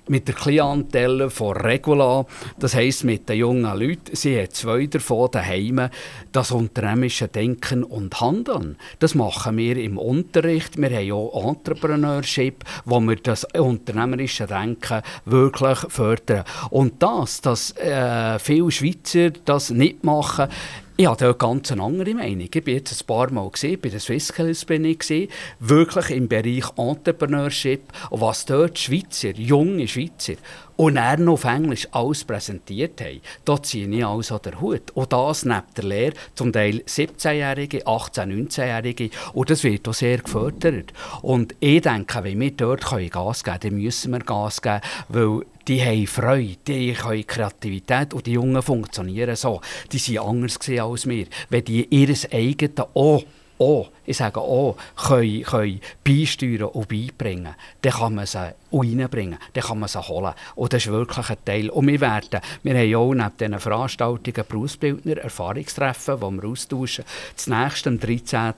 [0.07, 2.25] mit der Klientel von Regula,
[2.59, 4.13] das heisst mit den jungen Leuten.
[4.13, 5.89] Sie hat zwei davon daheim,
[6.33, 8.75] das unternehmerische Denken und Handeln.
[8.99, 10.77] Das machen wir im Unterricht.
[10.77, 16.43] Wir haben auch Entrepreneurship, wo wir das unternehmerische Denken wirklich fördern.
[16.69, 20.49] Und das, dass äh, viele Schweizer das nicht machen,
[20.97, 22.47] ich habe dort ganz eine andere Meinung.
[22.53, 25.29] Ich bin jetzt ein paar Mal gesehen, bei den Swissskills bin ich gesehen,
[25.59, 30.33] wirklich im Bereich Entrepreneurship und was dort Schweizer, junge Schweizer
[30.81, 34.89] und er noch auf Englisch alles präsentiert haben, da ziehe ich also den Hut.
[34.95, 40.17] Und das neben der Lehre, zum Teil 17-Jährige, 18-, 19-Jährige und das wird auch sehr
[40.17, 40.91] gefördert.
[41.21, 45.41] Und ich denke, wenn wir dort Gas geben können, dann müssen wir Gas geben, weil
[45.67, 49.61] die haben Freude, die haben Kreativität und die Jungen funktionieren so.
[49.91, 51.27] Die sind anders als wir.
[51.49, 53.23] Wenn die ihr eigenes auch,
[53.61, 59.63] auch, ich sage auch, können, können beisteuern und beibringen, dann kann man sie reinbringen, dann
[59.63, 60.33] kann man sie holen.
[60.55, 61.69] Und das ist wirklich ein Teil.
[61.69, 67.05] Und wir werden, wir haben auch neben diesen Veranstaltungen Berufsbildner Erfahrungstreffen, die wir austauschen.
[67.35, 68.53] Das nächste am 13.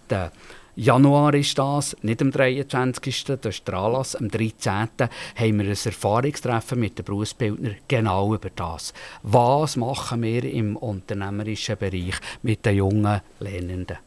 [0.76, 3.26] Januar ist das, nicht am 23.
[3.26, 4.16] Das ist der Anlass.
[4.16, 4.72] Am 13.
[4.72, 8.92] haben wir ein Erfahrungstreffen mit den Berufsbildnern genau über das.
[9.22, 13.98] Was machen wir im unternehmerischen Bereich mit den jungen Lernenden?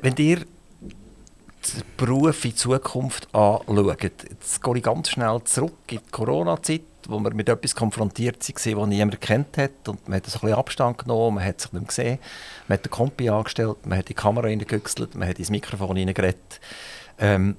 [0.00, 0.44] Wenn ihr
[1.74, 7.18] den Beruf in Zukunft anschaut, jetzt gehe ich ganz schnell zurück in die Corona-Zeit, wo
[7.20, 9.88] wir mit etwas konfrontiert waren, das niemand kennt hat.
[9.88, 12.18] Und man hat so ein bisschen Abstand genommen, man hat sich nicht mehr gesehen,
[12.68, 16.60] man hat den Kompi angestellt, man hat die Kamera reingehüchselt, man hat ins Mikrofon reingeredet.
[17.18, 17.56] Ähm,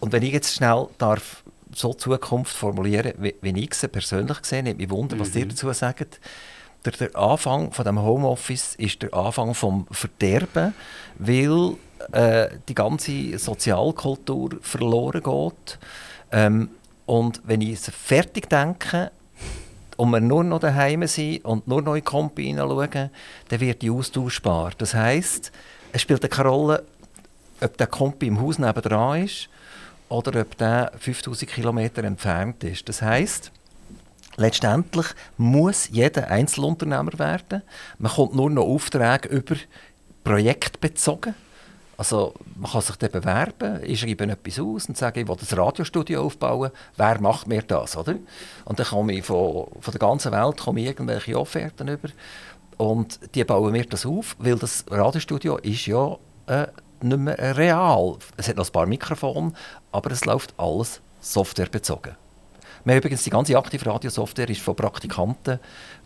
[0.00, 4.38] und wenn ich jetzt schnell darf so die Zukunft formulieren, wie, wie ich sie persönlich
[4.42, 6.20] sehe, nimmt mich Wunder, was ihr dazu sagt.
[6.84, 10.74] Der, der Anfang von dem Homeoffice ist der Anfang vom Verderben,
[11.18, 11.76] weil
[12.12, 15.78] äh, die ganze Sozialkultur verloren geht.
[16.30, 16.70] Ähm,
[17.06, 19.10] und wenn ich es fertig denke
[19.96, 23.10] und wir nur noch daheim sind und nur noch in die Kompi hineinschauen,
[23.48, 24.72] dann wird die austauschbar.
[24.78, 25.52] Das heisst,
[25.92, 26.84] es spielt keine Rolle,
[27.60, 29.48] ob der Kompi im Haus nebenan ist
[30.08, 32.88] oder ob der 5000 Kilometer entfernt ist.
[32.88, 33.52] Das heisst,
[34.36, 37.62] letztendlich muss jeder Einzelunternehmer werden.
[37.98, 39.56] Man kommt nur noch Aufträge über
[40.24, 41.34] projektbezogen.
[41.96, 45.58] Also man kann sich dann bewerben, ich schreibe etwas aus und sage, ich will ein
[45.58, 46.70] Radiostudio aufbauen.
[46.96, 48.14] Wer macht mir das, oder?
[48.64, 52.08] Und dann komme ich von, von der ganzen Welt komme irgendwelche Offerten über
[52.78, 56.16] und die bauen mir das auf, weil das Radiostudio ist ja
[56.46, 56.66] äh,
[57.00, 58.16] nicht mehr real.
[58.36, 59.52] Es hat noch ein paar Mikrofone,
[59.92, 62.16] aber es läuft alles softwarebezogen.
[62.84, 65.60] Wir übrigens die ganze aktive Radiosoftware ist von Praktikanten,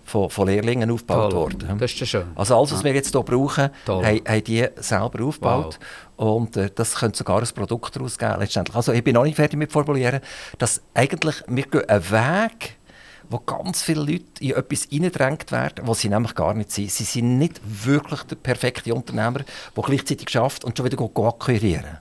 [0.06, 1.40] von, von Lehrlingen aufgebaut Toll.
[1.40, 1.78] worden.
[1.78, 2.26] Das ist ja schön.
[2.36, 4.06] Also alles, was wir jetzt hier brauchen, Toll.
[4.06, 5.78] haben, haben die selber aufgebaut.
[6.16, 8.76] Und äh, das könnte sogar ein Produkt daraus geben, letztendlich.
[8.76, 10.20] Also ich bin noch nicht fertig mit formulieren,
[10.58, 12.76] dass eigentlich wir gehen einen Weg,
[13.28, 16.90] wo ganz viele Leute in etwas hineingedrängt werden, was sie nämlich gar nicht sind.
[16.90, 19.40] Sie sind nicht wirklich der perfekte Unternehmer,
[19.76, 21.98] der gleichzeitig schafft und schon wieder akquirieren.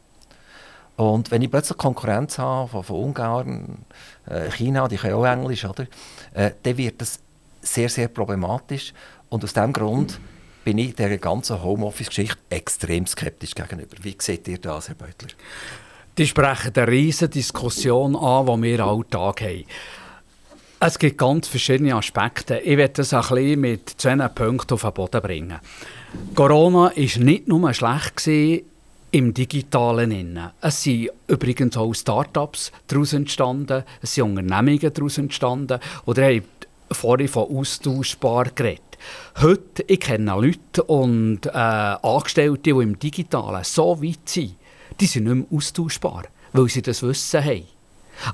[0.98, 3.80] Und wenn ich plötzlich Konkurrenz habe von, von Ungarn,
[4.28, 5.88] äh, China, die können auch Englisch, oder?
[6.34, 7.20] Äh, dann wird das
[7.66, 8.94] sehr, sehr problematisch.
[9.30, 10.20] Und aus diesem Grund
[10.64, 13.96] bin ich der ganzen Homeoffice-Geschichte extrem skeptisch gegenüber.
[14.02, 15.30] Wie seht ihr das, Herr Beutler?
[16.18, 19.66] Die sprechen eine riesige Diskussion an, die wir alltag haben.
[20.80, 22.60] Es gibt ganz verschiedene Aspekte.
[22.60, 25.60] Ich werde das ein bisschen mit zwei Punkten auf den Boden bringen.
[26.36, 28.28] Corona war nicht nur schlecht
[29.12, 30.40] im Digitalen.
[30.62, 35.80] Es sind übrigens auch Start-ups daraus entstanden, es sind Unternehmungen daraus entstanden.
[36.06, 38.82] Oder habt vorhin von austauschbar geredet.
[39.42, 44.56] Heute, ich kenne Leute und äh, Angestellte, die im Digitalen so weit sind,
[45.00, 46.24] die sind nicht mehr austauschbar,
[46.54, 47.66] weil sie das Wissen haben.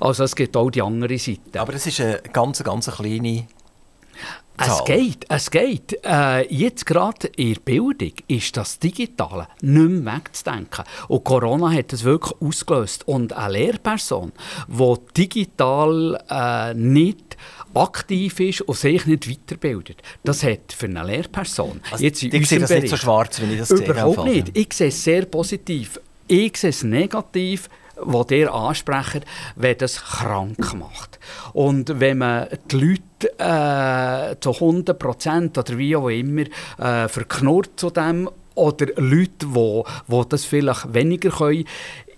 [0.00, 1.60] Also es gibt auch die andere Seite.
[1.60, 3.46] Aber es ist eine ganz, ganz kleine
[4.56, 4.68] Zahl.
[4.68, 5.98] Es geht, es geht.
[6.04, 10.84] Äh, jetzt gerade in der Bildung ist das Digitale nicht mehr wegzudenken.
[11.08, 13.08] Und Corona hat das wirklich ausgelöst.
[13.08, 14.32] Und eine Lehrperson,
[14.68, 17.31] die digital äh, nicht
[17.74, 20.02] aktiv ist und sich nicht weiterbildet.
[20.24, 21.80] Das hat für eine Lehrperson.
[21.90, 23.86] Also, jetzt in ich sehe das Bereich, nicht so schwarz, wie ich das sehe.
[23.86, 24.56] Überhaupt nicht.
[24.56, 26.00] Ich sehe es sehr positiv.
[26.28, 29.24] Ich sehe es negativ, was ihr ansprecht,
[29.56, 31.18] wenn das krank macht.
[31.52, 36.44] Und wenn man die Leute äh, zu 100 Prozent oder wie auch immer
[36.78, 41.64] äh, verknurrt zu dem oder Leute, die, die das vielleicht weniger können,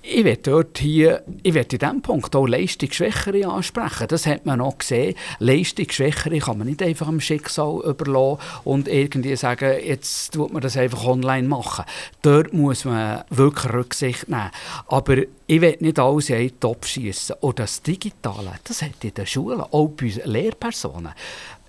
[0.07, 4.07] ich werde hier, ich werde in diesem Punkt auch Leistungsschwächere ansprechen.
[4.09, 5.15] Das hat man auch gesehen.
[5.39, 10.77] Leistungsschwächere kann man nicht einfach am Schicksal überlassen und irgendwie sagen, jetzt tut man das
[10.77, 11.87] einfach online machen.
[12.21, 14.51] Dort muss man wirklich Rücksicht nehmen.
[14.89, 17.37] Aber ich will nicht alles in einen Topf schiessen.
[17.41, 21.13] Und das Digitale, das hat in den Schulen, auch bei Lehrpersonen,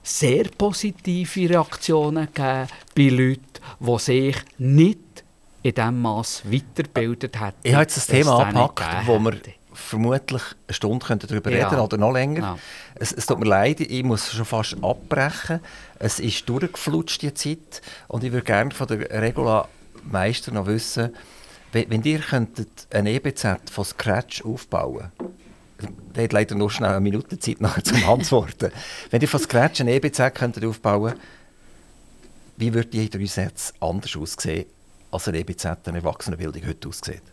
[0.04, 3.42] sehr positive Reaktionen gegeben bei Leuten,
[3.80, 5.00] die sich nicht
[5.66, 7.55] in diesem Maß weitergebildet hat.
[7.63, 9.34] Ich habe jetzt das Thema angepackt, wo wir
[9.74, 11.68] vermutlich eine Stunde darüber ja.
[11.68, 12.39] reden oder noch länger.
[12.39, 12.57] Ja.
[12.93, 15.59] Es, es, tut mir leid, ich muss schon fast abbrechen.
[15.97, 17.82] Es ist durchgeflutscht, die Zeit.
[18.07, 19.68] Und ich würde gerne von der Regula
[20.03, 21.16] Meister noch wissen,
[21.72, 25.11] wenn, wenn ihr könntet ein EBZ von Scratch aufbauen
[26.16, 28.72] der hat leider nur schnell eine Minute Zeit nachher zum Antworten.
[29.09, 31.16] wenn ihr von Scratch ein EBZ könntet aufbauen
[32.55, 34.66] wie würde die drei Sätze anders aussehen
[35.16, 37.24] als eine EBZ, eine Erwachsenenbildung, heute aussieht?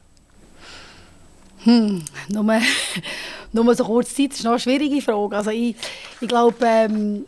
[1.64, 2.44] Hm, nur,
[3.52, 5.36] nur so kurz Zeit ist noch eine schwierige Frage.
[5.36, 5.76] Also ich,
[6.20, 7.24] ich glaube, ähm,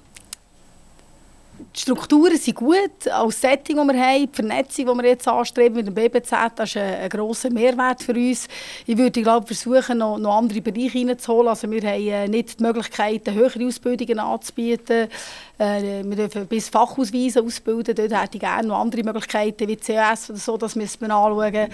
[1.75, 5.77] die Strukturen sind gut, als Setting, das wir haben, die Vernetzung, die wir jetzt anstreben
[5.77, 8.49] mit dem BBZ, das ist ein, ein grosser Mehrwert für uns.
[8.87, 11.49] Ich würde glaube, versuchen, noch, noch andere Bereiche hineinzuholen.
[11.49, 15.09] Also wir haben äh, nicht die Möglichkeit, höhere Ausbildungen anzubieten.
[15.59, 17.95] Äh, wir dürfen bis Fachausweise ausbilden.
[17.95, 21.69] Dort hätte ich gerne noch andere Möglichkeiten wie COS oder so, das müssen wir anschauen.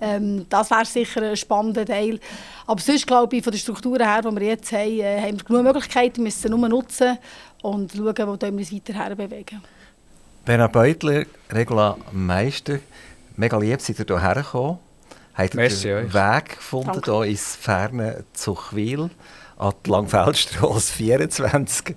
[0.00, 2.20] Ähm, das wäre sicher ein spannender Teil.
[2.66, 5.44] Aber sonst glaube ich, von der Struktur her, die wir jetzt haben, äh, haben wir
[5.44, 7.18] genug Möglichkeiten, wir müssen sie nur nutzen
[7.66, 9.62] und schauen, wo wir uns weiter herbewegen.
[10.44, 12.78] Bernhard Beutler, Regula Meister,
[13.36, 14.78] mega lieb, seid ihr hierher gekommen.
[15.34, 16.14] Habt ihr den euch.
[16.14, 19.10] Weg gefunden hier ins ferne Zuchwil
[19.58, 21.96] an die Langfeldstrasse 24.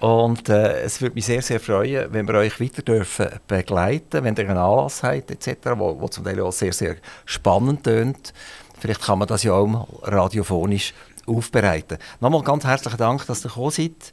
[0.00, 4.34] Und äh, es würde mich sehr, sehr freuen, wenn wir euch weiter dürfen begleiten wenn
[4.34, 8.32] ihr einen Anlass habt, etc., wo, wo zum Teil auch sehr, sehr spannend tönt.
[8.80, 10.92] Vielleicht kann man das ja auch radiophonisch
[11.26, 11.98] aufbereiten.
[12.20, 14.12] Nochmal ganz herzlichen Dank, dass ihr gekommen seid.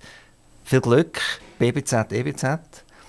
[0.70, 1.20] Viel Glück,
[1.58, 2.46] BBZ, EBZ.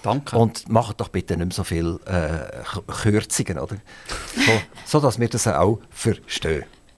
[0.02, 0.34] Danke.
[0.38, 3.76] Und macht doch bitte nicht mehr so viele äh, Kürzungen, oder?
[4.46, 4.52] So,
[4.86, 6.64] so, dass wir das auch verstehen.